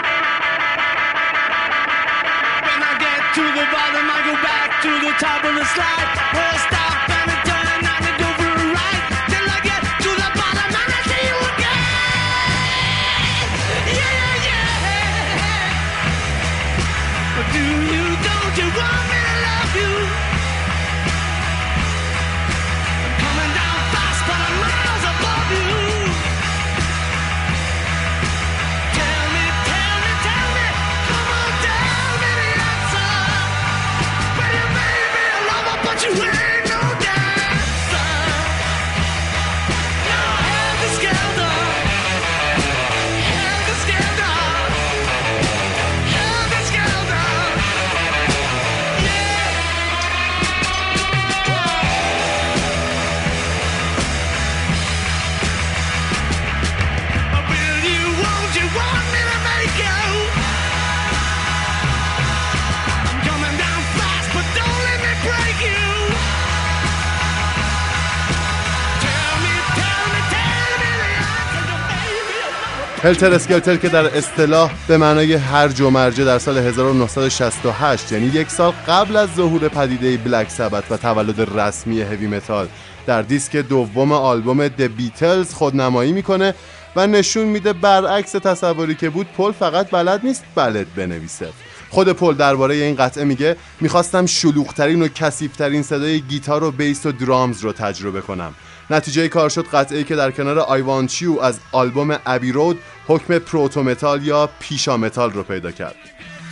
Helter 73.09 73.35
Skelter 73.35 73.77
که 73.77 73.89
در 73.89 74.17
اصطلاح 74.17 74.73
به 74.89 74.97
معنای 74.97 75.35
هرج 75.35 75.81
و 75.81 75.91
مرجه 75.91 76.25
در 76.25 76.39
سال 76.39 76.59
1968 76.59 78.13
یعنی 78.13 78.27
یک 78.27 78.51
سال 78.51 78.73
قبل 78.89 79.17
از 79.17 79.29
ظهور 79.37 79.69
پدیده 79.69 80.17
بلک 80.17 80.51
سبت 80.51 80.93
و 80.93 80.97
تولد 80.97 81.59
رسمی 81.59 82.01
heavy 82.01 82.27
metal 82.27 82.69
در 83.07 83.23
دیسک 83.23 83.57
دوم 83.57 84.13
آلبوم 84.13 84.69
The 84.69 84.83
Beatles 84.83 85.55
خودنمایی 85.55 86.13
می‌کنه 86.13 86.55
و 86.97 87.07
نشون 87.07 87.47
میده 87.47 87.73
برعکس 87.73 88.33
تصوری 88.33 88.95
که 88.95 89.11
بود 89.11 89.27
پل 89.37 89.53
فقط 89.53 89.91
بلد 89.91 90.21
نیست 90.25 90.45
ballad 90.55 90.95
بنویسه. 90.95 91.49
خود 91.91 92.09
پل 92.09 92.35
درباره 92.35 92.75
این 92.75 92.97
قطعه 92.97 93.25
میگه 93.25 93.57
می‌خواستم 93.81 94.27
شلوغترین 94.27 95.03
و 95.03 95.09
کثیفترین 95.09 95.83
صدای 95.83 96.21
گیتار 96.21 96.65
و 96.65 96.71
بیس 96.71 97.07
و 97.07 97.13
drums 97.13 97.61
رو 97.61 97.73
تجربه 97.73 98.21
کنم. 98.21 98.55
نتیجه 98.91 99.29
کار 99.29 99.49
شد 99.49 99.67
قطعه‌ای 99.67 100.05
که 100.05 100.17
در 100.17 100.31
کنار 100.31 100.83
Want 100.83 101.11
You 101.11 101.43
از 101.43 101.61
آلبوم 101.73 102.19
Abbey 102.27 102.53
Road 102.53 102.81
حکم 103.07 103.39
proto-metal 103.39 104.23
یا 104.23 104.51
پیشا 104.61 104.97
متال 104.97 105.33
رو 105.33 105.43
پیدا 105.43 105.71
کرد. 105.71 105.97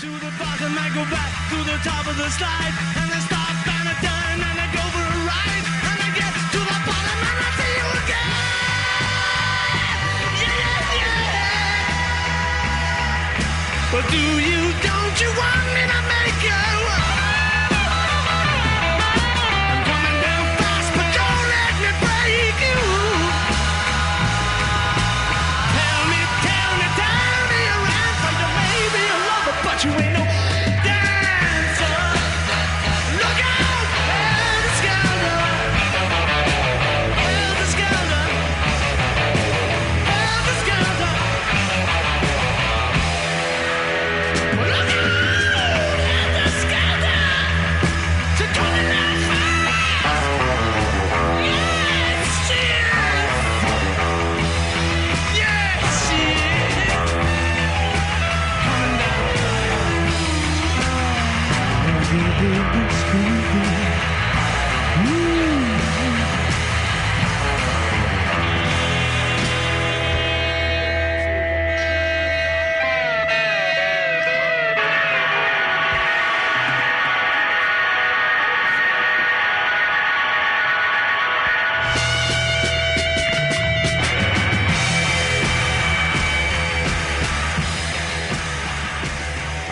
To 0.00 0.04
the 0.04 0.30
bottom, 0.40 0.72
I 0.84 0.88
go 0.96 1.04
back 1.14 1.30
to 1.50 1.58
top 1.88 2.06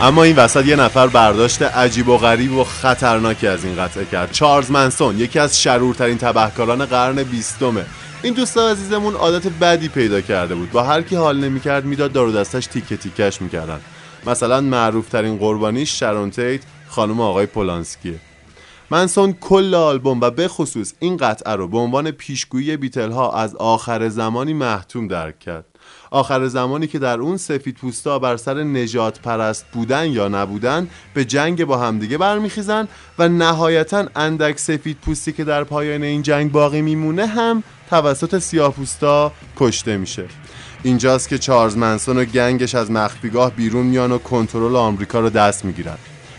اما 0.04 0.22
این 0.22 0.36
وسط 0.36 0.66
یه 0.66 0.76
نفر 0.76 1.06
برداشت 1.06 1.62
عجیب 1.62 2.08
و 2.08 2.16
غریب 2.16 2.52
و 2.52 2.64
خطرناکی 2.64 3.46
از 3.46 3.64
این 3.64 3.76
قطعه 3.76 4.04
کرد. 4.04 4.32
چارلز 4.32 4.70
منسون 4.70 5.18
یکی 5.18 5.38
از 5.38 5.62
شرورترین 5.62 6.18
تبهکاران 6.18 6.84
قرن 6.84 7.22
بیستمه. 7.22 7.84
این 8.22 8.34
دوست 8.34 8.58
عزیزمون 8.58 9.14
عادت 9.14 9.48
بدی 9.48 9.88
پیدا 9.88 10.20
کرده 10.20 10.54
بود. 10.54 10.70
با 10.70 10.82
هر 10.82 11.02
کی 11.02 11.16
حال 11.16 11.36
نمی‌کرد 11.36 11.84
می‌داد 11.84 12.12
دار 12.12 12.28
و 12.28 12.32
دستش 12.32 12.66
تیکه 12.66 12.96
تیکش 12.96 13.42
می‌کردن. 13.42 13.80
مثلا 14.26 14.60
معروف 14.60 15.08
ترین 15.08 15.36
قربانیش 15.36 16.00
شرون 16.00 16.30
تیت 16.30 16.60
خانم 16.88 17.20
آقای 17.20 17.46
پولانسکیه. 17.46 18.18
منسون 18.90 19.32
کل 19.32 19.74
آلبوم 19.74 20.20
و 20.20 20.30
به 20.30 20.48
خصوص 20.48 20.92
این 20.98 21.16
قطعه 21.16 21.54
رو 21.54 21.68
به 21.68 21.78
عنوان 21.78 22.10
پیشگویی 22.10 22.76
بیتل 22.76 23.10
ها 23.10 23.32
از 23.32 23.56
آخر 23.56 24.08
زمانی 24.08 24.52
محتوم 24.52 25.08
درک 25.08 25.38
کرد. 25.38 25.64
آخر 26.14 26.46
زمانی 26.46 26.86
که 26.86 26.98
در 26.98 27.18
اون 27.18 27.36
سفید 27.36 27.74
پوستا 27.74 28.18
بر 28.18 28.36
سر 28.36 28.62
نجات 28.62 29.20
پرست 29.20 29.64
بودن 29.72 30.10
یا 30.10 30.28
نبودن 30.28 30.88
به 31.14 31.24
جنگ 31.24 31.64
با 31.64 31.76
همدیگه 31.76 32.18
برمیخیزن 32.18 32.88
و 33.18 33.28
نهایتا 33.28 34.04
اندک 34.16 34.58
سفید 34.58 34.96
پوستی 34.96 35.32
که 35.32 35.44
در 35.44 35.64
پایان 35.64 36.02
این 36.02 36.22
جنگ 36.22 36.52
باقی 36.52 36.82
میمونه 36.82 37.26
هم 37.26 37.62
توسط 37.90 38.38
سیاه 38.38 38.72
پوستا 38.72 39.32
کشته 39.56 39.96
میشه. 39.96 40.24
اینجاست 40.82 41.28
که 41.28 41.38
چارلز 41.38 41.76
منسون 41.76 42.18
و 42.18 42.24
گنگش 42.24 42.74
از 42.74 42.90
مخفیگاه 42.90 43.50
بیرون 43.50 43.86
میان 43.86 44.12
و 44.12 44.18
کنترل 44.18 44.76
آمریکا 44.76 45.20
رو 45.20 45.30
دست 45.30 45.64
می‌گیرن. 45.64 45.96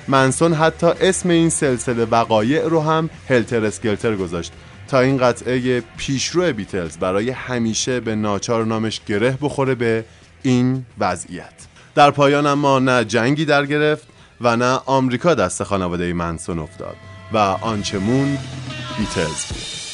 منسون 0.07 0.53
حتی 0.53 0.87
اسم 0.87 1.29
این 1.29 1.49
سلسله 1.49 2.05
وقایع 2.05 2.67
رو 2.67 2.81
هم 2.81 3.09
هلتر 3.29 3.65
اسکلتر 3.65 4.15
گذاشت. 4.15 4.53
این 4.99 5.17
قطعه 5.17 5.81
پیشرو 5.97 6.53
بیتلز 6.53 6.97
برای 6.97 7.29
همیشه 7.29 7.99
به 7.99 8.15
ناچار 8.15 8.65
نامش 8.65 9.01
گره 9.07 9.37
بخوره 9.41 9.75
به 9.75 10.05
این 10.43 10.85
وضعیت. 10.99 11.53
در 11.95 12.11
پایان 12.11 12.45
اما 12.45 12.79
نه 12.79 13.05
جنگی 13.05 13.45
در 13.45 13.65
گرفت 13.65 14.07
و 14.41 14.57
نه 14.57 14.79
آمریکا 14.85 15.33
دست 15.33 15.63
خانواده 15.63 16.13
منسون 16.13 16.59
افتاد 16.59 16.95
و 17.33 17.37
آنچه 17.37 17.99
موند 17.99 18.39
بیتلز 18.97 19.45
بود. 19.45 19.85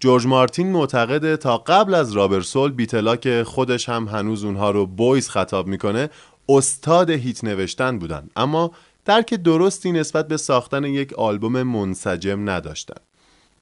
جورج 0.00 0.26
مارتین 0.26 0.72
معتقده 0.72 1.36
تا 1.36 1.58
قبل 1.58 1.94
از 1.94 2.12
رابرسول 2.12 2.72
بیتلا 2.72 3.16
که 3.16 3.44
خودش 3.46 3.88
هم 3.88 4.08
هنوز 4.08 4.44
اونها 4.44 4.70
رو 4.70 4.86
بویز 4.86 5.28
خطاب 5.28 5.66
می‌کنه 5.66 6.10
استاد 6.48 7.10
هیت 7.10 7.44
نوشتن 7.44 7.98
بودن. 7.98 8.28
اما 8.36 8.70
درک 9.04 9.34
درستی 9.34 9.92
نسبت 9.92 10.28
به 10.28 10.36
ساختن 10.36 10.84
یک 10.84 11.12
آلبوم 11.12 11.62
منسجم 11.62 12.50
نداشتن 12.50 13.00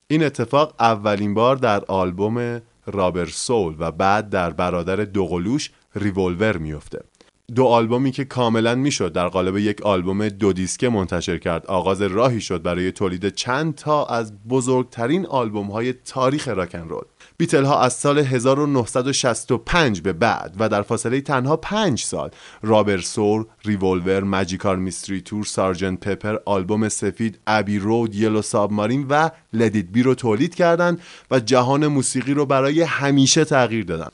این 0.09 0.25
اتفاق 0.25 0.75
اولین 0.81 1.35
بار 1.35 1.57
در 1.57 1.85
آلبوم 1.85 2.63
رابر 2.87 3.27
سول 3.27 3.75
و 3.79 3.93
بعد 3.93 4.31
در 4.31 4.51
برادر 4.51 4.97
دوقلوش 4.97 5.71
ریولور 5.95 6.57
میفته 6.57 7.01
دو 7.55 7.65
آلبومی 7.65 8.11
که 8.11 8.25
کاملا 8.25 8.75
می‌شد 8.75 9.13
در 9.13 9.29
قالب 9.29 9.57
یک 9.57 9.83
آلبوم 9.83 10.29
دو 10.29 10.53
دیسکه 10.53 10.89
منتشر 10.89 11.39
کرد. 11.39 11.67
آغاز 11.67 12.03
راهی 12.03 12.41
شد 12.41 12.63
برای 12.63 12.93
تولید 12.93 13.29
چند 13.29 13.75
تا 13.75 14.07
از 14.07 14.45
بزرگترین 14.49 15.27
آلبوم 15.27 15.67
های 15.67 15.93
تاریخ 15.93 16.49
راکن 16.49 16.89
رول. 16.89 17.05
بیتل 17.41 17.65
ها 17.65 17.81
از 17.81 17.93
سال 17.93 18.19
1965 18.19 20.01
به 20.01 20.13
بعد 20.13 20.55
و 20.59 20.69
در 20.69 20.83
فاصله 20.83 21.21
تنها 21.21 21.57
5 21.57 22.03
سال 22.03 22.31
Rubber 22.63 22.99
Soul، 22.99 23.47
Revolver، 23.65 24.23
Magical 24.23 24.79
Mystery 24.79 25.21
Tour، 25.21 25.45
Sergeant 25.45 26.01
Pepper، 26.01 26.37
آلبوم 26.47 26.89
سفید، 26.89 27.39
Abbey 27.47 27.79
Road، 27.79 28.15
Yellow 28.15 28.43
Submarine 28.43 29.07
و 29.11 29.31
Let 29.53 29.73
It 29.73 29.87
Be 29.87 30.03
رو 30.03 30.15
تولید 30.15 30.55
کردند 30.55 31.01
و 31.31 31.41
جهان 31.41 31.87
موسیقی 31.87 32.35
رو 32.35 32.47
برای 32.47 32.83
همیشه 32.83 33.45
تغییر 33.45 33.85
دادن 33.85 34.09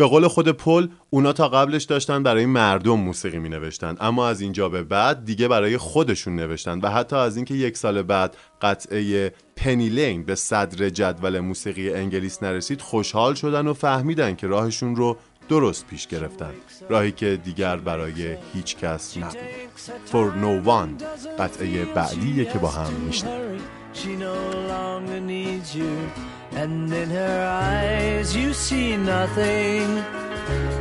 به 0.00 0.06
قول 0.06 0.28
خود 0.28 0.48
پل 0.48 0.88
اونا 1.10 1.32
تا 1.32 1.48
قبلش 1.48 1.84
داشتن 1.84 2.22
برای 2.22 2.46
مردم 2.46 3.00
موسیقی 3.00 3.38
می 3.38 3.48
نوشتن 3.48 3.96
اما 4.00 4.28
از 4.28 4.40
اینجا 4.40 4.68
به 4.68 4.82
بعد 4.82 5.24
دیگه 5.24 5.48
برای 5.48 5.78
خودشون 5.78 6.36
نوشتن 6.36 6.80
و 6.80 6.90
حتی 6.90 7.16
از 7.16 7.36
اینکه 7.36 7.54
یک 7.54 7.76
سال 7.76 8.02
بعد 8.02 8.36
قطعه 8.62 9.32
Penny 9.56 9.88
Lane 9.88 10.24
به 10.24 10.34
صدر 10.34 10.88
جدول 10.88 11.40
موسیقی 11.40 11.94
انگلیس 11.94 12.42
نرسید 12.42 12.80
خوشحال 12.80 13.34
شدن 13.34 13.66
و 13.66 13.74
فهمیدن 13.74 14.36
که 14.36 14.46
راهشون 14.46 14.96
رو 14.96 15.16
درست 15.48 15.86
پیش 15.86 16.06
گرفتن. 16.06 16.52
راهی 16.88 17.12
که 17.12 17.40
دیگر 17.44 17.76
برای 17.76 18.36
هیچ 18.54 18.76
کس 18.76 19.16
نبود. 19.16 19.36
For 20.06 20.42
No 20.42 20.68
One. 20.68 21.04
قطعه 21.38 21.84
بعدیه 21.84 22.44
که 22.44 22.58
با 22.58 22.68
هم 22.68 22.92
میشنیم 22.92 23.79
She 23.92 24.16
no 24.16 24.34
longer 24.68 25.20
needs 25.20 25.74
you, 25.74 26.10
and 26.52 26.92
in 26.92 27.10
her 27.10 27.46
eyes 27.46 28.34
you 28.34 28.52
see 28.54 28.96
nothing. 28.96 29.96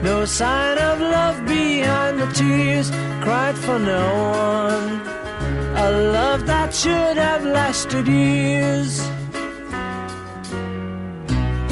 No 0.03 0.25
sign 0.25 0.77
of 0.77 0.99
love 0.99 1.45
behind 1.45 2.19
the 2.19 2.27
tears 2.27 2.91
cried 3.21 3.57
for 3.57 3.79
no 3.79 4.05
one. 4.31 5.01
A 5.75 5.91
love 6.13 6.45
that 6.45 6.73
should 6.73 7.17
have 7.17 7.43
lasted 7.43 8.07
years. 8.07 9.01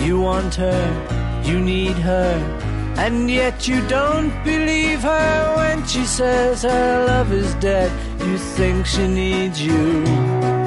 You 0.05 0.19
want 0.19 0.55
her, 0.55 1.41
you 1.45 1.59
need 1.59 1.97
her, 1.97 2.33
and 2.97 3.29
yet 3.29 3.67
you 3.67 3.87
don't 3.87 4.33
believe 4.43 5.01
her 5.01 5.55
when 5.55 5.85
she 5.85 6.03
says 6.05 6.63
her 6.63 7.05
love 7.05 7.31
is 7.31 7.53
dead. 7.55 7.91
You 8.21 8.37
think 8.37 8.85
she 8.85 9.07
needs 9.07 9.61
you. 9.61 10.66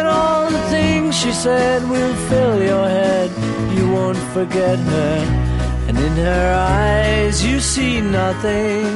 the 0.56 0.64
things 0.74 1.10
she 1.22 1.32
said 1.44 1.80
will 1.92 2.14
fill 2.28 2.56
your 2.72 2.86
head. 2.98 3.30
You 3.76 3.84
won't 3.96 4.22
forget 4.36 4.78
her, 4.94 5.16
and 5.88 5.96
in 6.06 6.14
her 6.28 6.48
eyes 6.82 7.36
you 7.48 7.56
see 7.72 7.94
nothing. 8.20 8.86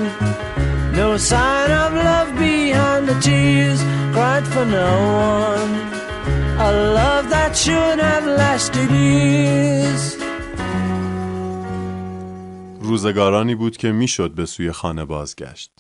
No 1.00 1.08
sign 1.32 1.70
of 1.84 1.90
love 2.08 2.30
behind 2.48 3.02
the 3.10 3.18
tears 3.28 3.80
cried 4.14 4.46
for 4.52 4.64
no 4.80 4.92
one. 5.36 5.72
A 6.68 6.70
love 6.98 7.24
that 7.36 7.52
should 7.62 7.98
have 8.10 8.26
lasted 8.42 8.90
years. 8.90 10.16
روزگارانی 12.80 13.54
بود 13.54 13.76
که 13.76 13.92
میشد 13.92 14.30
به 14.34 14.46
سوی 14.46 14.72
خانه 14.72 15.04
بازگشت. 15.04 15.70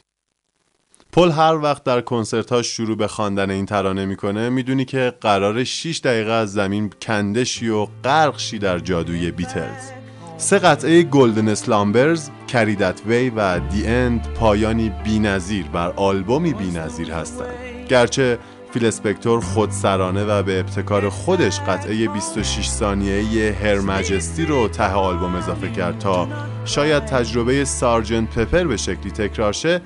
پل 1.15 1.31
هر 1.31 1.55
وقت 1.55 1.83
در 1.83 2.01
کنسرتاش 2.01 2.67
شروع 2.67 2.97
به 2.97 3.07
خواندن 3.07 3.49
این 3.49 3.65
ترانه 3.65 4.05
می‌کنه 4.05 4.49
می‌دونی 4.49 4.85
که 4.85 5.13
قرار 5.21 5.63
6 5.63 6.01
دقیقه 6.03 6.31
از 6.31 6.53
زمین 6.53 6.89
کندشی 7.01 7.69
و 7.69 7.87
غرق 8.03 8.39
شی 8.39 8.59
در 8.59 8.79
جادوی 8.79 9.31
بیتلز. 9.31 9.91
سه 10.37 10.59
قطعه 10.59 11.03
گلدن 11.03 11.47
اسلامبرز، 11.47 12.29
کریدت 12.47 13.01
وی 13.07 13.29
و 13.29 13.59
دی 13.59 13.87
اند 13.87 14.27
پایانی 14.33 14.91
بینظیر 15.03 15.65
بر 15.65 15.93
آلبومی 15.95 16.53
بینظیر 16.53 17.11
هستند. 17.11 17.87
گرچه 17.89 18.39
فیل 18.73 18.85
اسپکتور 18.85 19.41
خودسرانه 19.41 20.23
و 20.23 20.43
به 20.43 20.59
ابتکار 20.59 21.09
خودش 21.09 21.59
قطعه 21.59 22.07
26 22.07 22.67
ثانیه‌ای 22.67 23.49
هر 23.49 23.79
مجستی 23.79 24.45
رو 24.45 24.67
ته 24.67 24.91
آلبوم 24.91 25.35
اضافه 25.35 25.71
کرد 25.71 25.99
تا 25.99 26.27
شاید 26.65 27.05
تجربه 27.05 27.65
سارجنت 27.65 28.39
پپر 28.39 28.63
به 28.63 28.77
شکلی 28.77 29.11
تکرار 29.11 29.53
شه 29.53 29.81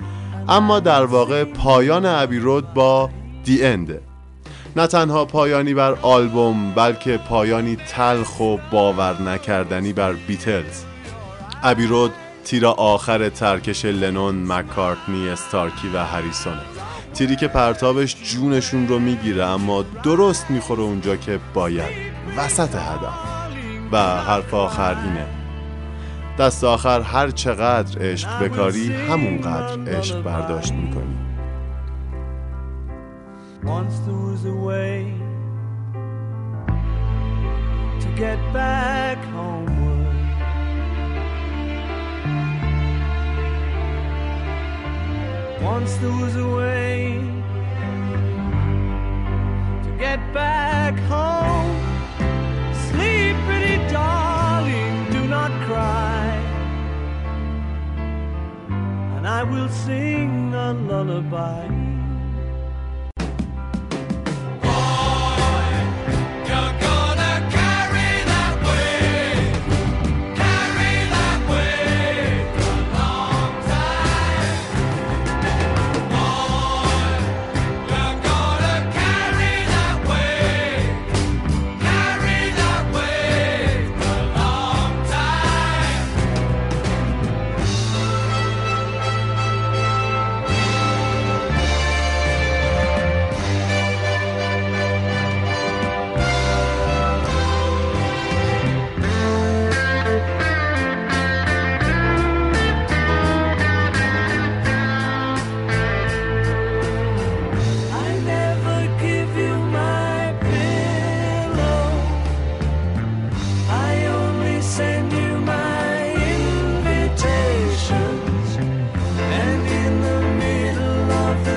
اما 0.50 0.80
در 0.80 1.04
واقع 1.04 1.44
پایان 1.44 2.06
ابی 2.06 2.38
رود 2.38 2.74
با 2.74 3.10
دی 3.44 3.64
انده 3.64 4.00
نه 4.76 4.86
تنها 4.86 5.24
پایانی 5.24 5.74
بر 5.74 5.98
آلبوم 6.02 6.72
بلکه 6.74 7.16
پایانی 7.16 7.76
تلخ 7.76 8.40
و 8.40 8.56
باور 8.72 9.22
نکردنی 9.22 9.92
بر 9.92 10.12
بیتلز 10.12 10.84
ابی 11.62 11.86
رود 11.86 12.12
تیر 12.44 12.66
آخر 12.66 13.28
ترکش 13.28 13.84
لنون، 13.84 14.52
مکارتنی، 14.52 15.28
استارکی 15.28 15.88
و 15.94 15.98
هریسونه. 16.04 16.60
تیری 17.14 17.36
که 17.36 17.48
پرتابش 17.48 18.16
جونشون 18.22 18.88
رو 18.88 18.98
می‌گیره 18.98 19.44
اما 19.44 19.82
درست 19.82 20.50
می‌خوره 20.50 20.80
اونجا 20.80 21.16
که 21.16 21.38
باید. 21.54 22.10
وسط 22.36 22.74
هدف. 22.74 23.14
و 23.92 23.98
حرف 23.98 24.54
آخر 24.54 24.96
اینه. 25.04 25.39
دست 26.40 26.64
آخر 26.64 27.00
هر 27.00 27.30
چقدر 27.30 28.02
عشق 28.02 28.42
بکاری 28.42 28.92
همونقدر 28.92 29.98
عشق 29.98 30.22
برداشت 30.22 30.72
می‌کنی 30.72 31.16
Once 33.62 33.96
there 46.02 46.16
was 46.24 46.34
a 46.46 46.48
way 46.58 46.98
to 49.86 49.92
get 50.04 50.20
back 50.34 50.94
home. 51.12 51.76
Sleep, 52.86 53.34
pretty 53.46 53.76
darling, 53.94 54.94
do 55.14 55.20
not 55.36 55.52
cry. 55.66 56.19
And 59.20 59.28
I 59.28 59.42
will 59.42 59.68
sing 59.68 60.54
a 60.54 60.72
lullaby. 60.72 61.89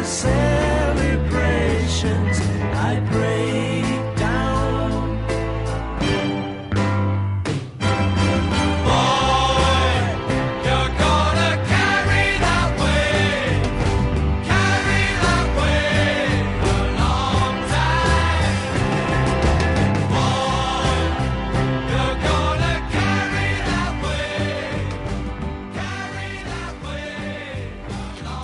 você. 0.03 0.52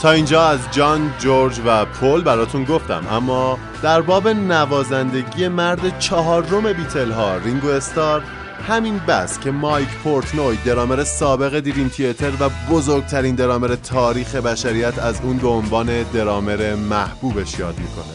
تا 0.01 0.11
اینجا 0.11 0.43
از 0.43 0.59
جان، 0.71 1.13
جورج 1.19 1.61
و 1.65 1.85
پل 1.85 2.21
براتون 2.21 2.63
گفتم 2.63 3.01
اما 3.11 3.59
در 3.83 4.01
باب 4.01 4.27
نوازندگی 4.27 5.47
مرد 5.47 5.99
چهارم 5.99 6.73
بیتل 6.73 7.11
ها 7.11 7.37
رینگو 7.37 7.67
استار 7.67 8.23
همین 8.67 8.97
بس 9.07 9.39
که 9.39 9.51
مایک 9.51 9.89
پورتنوی 10.03 10.57
درامر 10.65 11.03
سابق 11.03 11.59
دیریم 11.59 11.87
تیتر 11.89 12.31
و 12.39 12.49
بزرگترین 12.69 13.35
درامر 13.35 13.75
تاریخ 13.75 14.35
بشریت 14.35 14.99
از 14.99 15.21
اون 15.23 15.37
به 15.37 15.47
عنوان 15.47 16.03
درامر 16.03 16.75
محبوبش 16.75 17.59
یاد 17.59 17.75
می‌کنه. 17.79 18.13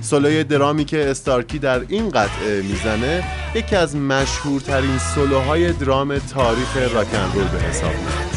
سولوی 0.00 0.44
درامی 0.44 0.84
که 0.84 1.10
استارکی 1.10 1.58
در 1.58 1.80
این 1.88 2.08
قطعه 2.08 2.62
می‌زنه 2.62 3.24
یکی 3.54 3.76
از 3.76 3.96
مشهورترین 3.96 4.98
سولوهای 4.98 5.72
درام 5.72 6.18
تاریخ 6.18 6.76
راکن 6.76 7.32
رول 7.34 7.48
به 7.48 7.58
حساب 7.58 7.90
میاد 7.90 8.33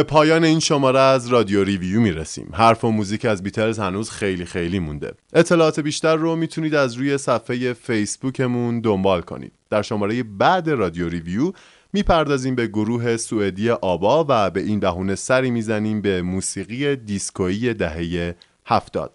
به 0.00 0.04
پایان 0.04 0.44
این 0.44 0.60
شماره 0.60 1.00
از 1.00 1.28
رادیو 1.28 1.64
Review 1.64 2.00
می‌رسیم. 2.00 2.48
حرف 2.52 2.84
و 2.84 2.90
موزیک 2.90 3.24
از 3.24 3.42
بیتلز 3.42 3.78
هنوز 3.78 4.10
خیلی 4.10 4.44
خیلی 4.44 4.78
مونده. 4.78 5.12
اطلاعات 5.32 5.80
بیشتر 5.80 6.16
رو 6.16 6.36
می‌تونید 6.36 6.74
از 6.74 6.94
روی 6.94 7.18
صفحه 7.18 7.72
فیسبوکمون 7.72 8.80
دنبال 8.80 9.20
کنید. 9.20 9.52
در 9.70 9.82
شماره 9.82 10.22
بعد 10.22 10.70
رادیو 10.70 11.08
Review 11.08 11.52
می‌پردازیم 11.92 12.54
به 12.54 12.66
گروه 12.66 13.16
سوئدی 13.16 13.70
آبا 13.70 14.26
و 14.28 14.50
به 14.50 14.60
این 14.60 14.80
بهونه 14.80 15.14
سری 15.14 15.50
می‌زنیم 15.50 16.00
به 16.00 16.22
موسیقی 16.22 16.96
دیسکویی 16.96 17.74
دهه 17.74 18.34
هفتاد. 18.66 19.12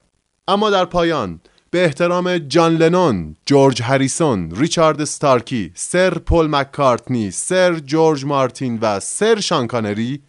اما 0.48 0.70
در 0.70 0.86
پایان 0.86 1.40
به 1.72 1.84
احترام 1.84 2.38
جان 2.38 2.76
لنون، 2.76 3.36
جورج 3.46 3.82
هریسون، 3.82 4.52
ریچارد 4.56 5.04
ستارکی، 5.04 5.72
سر 5.74 6.10
پل 6.10 6.48
مککارتنی، 6.48 7.32
سر 7.32 7.80
جورج 7.80 8.26
مارتین 8.26 8.80
و 8.82 9.00
سر 9.00 9.40
شان 9.40 9.70
کانری 9.70 10.22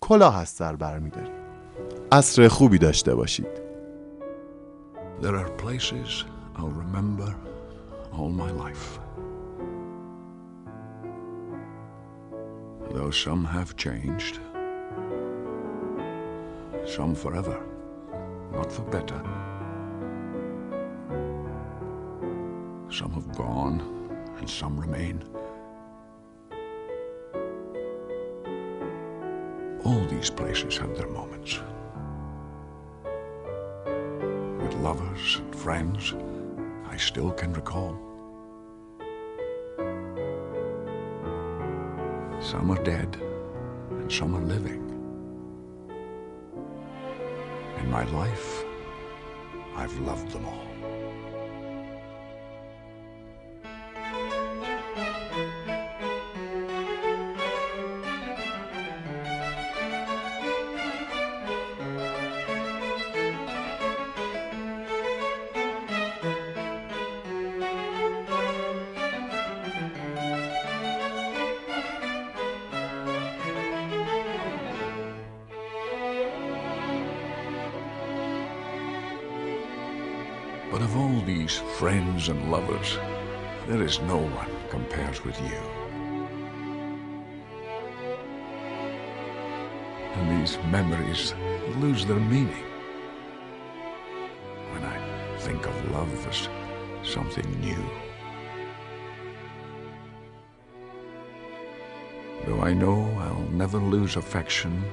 کلاه 0.00 0.38
از 0.38 0.48
سر 0.48 0.76
برمیداریم 0.76 1.32
عصر 2.12 2.48
خوبی 2.48 2.78
داشته 2.78 3.14
باشید 3.14 3.70
There 5.22 5.36
are 5.36 5.50
places 5.50 6.24
I'll 6.56 6.76
remember 6.84 7.34
all 8.12 8.30
my 8.30 8.50
life. 8.50 8.98
Though 12.94 13.10
some 13.10 13.44
have 13.44 13.76
changed, 13.76 14.40
some 16.86 17.14
forever, 17.14 17.58
not 18.52 18.72
for 18.72 18.82
better. 18.82 19.20
Some 22.88 23.12
have 23.12 23.30
gone, 23.36 23.80
and 24.38 24.48
some 24.50 24.80
remain. 24.80 25.22
All 29.84 30.04
these 30.06 30.28
places 30.28 30.76
have 30.76 30.96
their 30.96 31.08
moments. 31.08 31.58
With 34.62 34.74
lovers 34.74 35.36
and 35.36 35.56
friends, 35.56 36.14
I 36.88 36.96
still 36.98 37.30
can 37.32 37.52
recall. 37.54 37.98
Some 42.40 42.70
are 42.70 42.82
dead, 42.82 43.16
and 43.90 44.12
some 44.12 44.34
are 44.36 44.42
living. 44.42 44.86
In 47.80 47.90
my 47.90 48.04
life, 48.10 48.64
I've 49.76 49.98
loved 50.00 50.30
them 50.30 50.44
all. 50.44 50.69
Friends 82.20 82.40
and 82.40 82.50
lovers, 82.50 82.98
there 83.66 83.82
is 83.82 83.98
no 84.00 84.18
one 84.18 84.50
compares 84.68 85.24
with 85.24 85.40
you. 85.40 85.60
And 90.16 90.40
these 90.40 90.58
memories 90.70 91.34
lose 91.78 92.04
their 92.04 92.20
meaning 92.20 92.66
when 94.72 94.82
I 94.84 94.98
think 95.38 95.66
of 95.66 95.90
love 95.92 96.26
as 96.28 96.48
something 97.08 97.48
new. 97.60 97.84
Though 102.46 102.60
I 102.60 102.74
know 102.74 103.00
I'll 103.18 103.50
never 103.52 103.78
lose 103.78 104.16
affection 104.16 104.84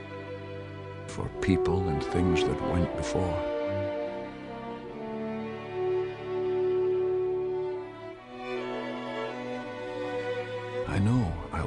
for 1.08 1.28
people 1.42 1.90
and 1.90 2.02
things 2.04 2.44
that 2.44 2.72
went 2.72 2.96
before. 2.96 3.57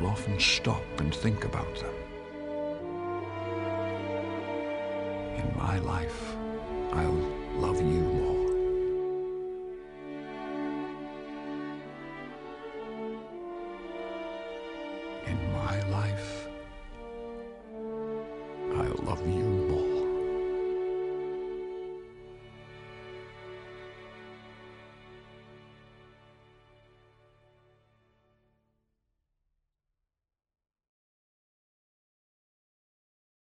I'll 0.00 0.06
often 0.06 0.40
stop 0.40 0.82
and 0.98 1.14
think 1.14 1.44
about 1.44 1.74
them. 1.74 1.99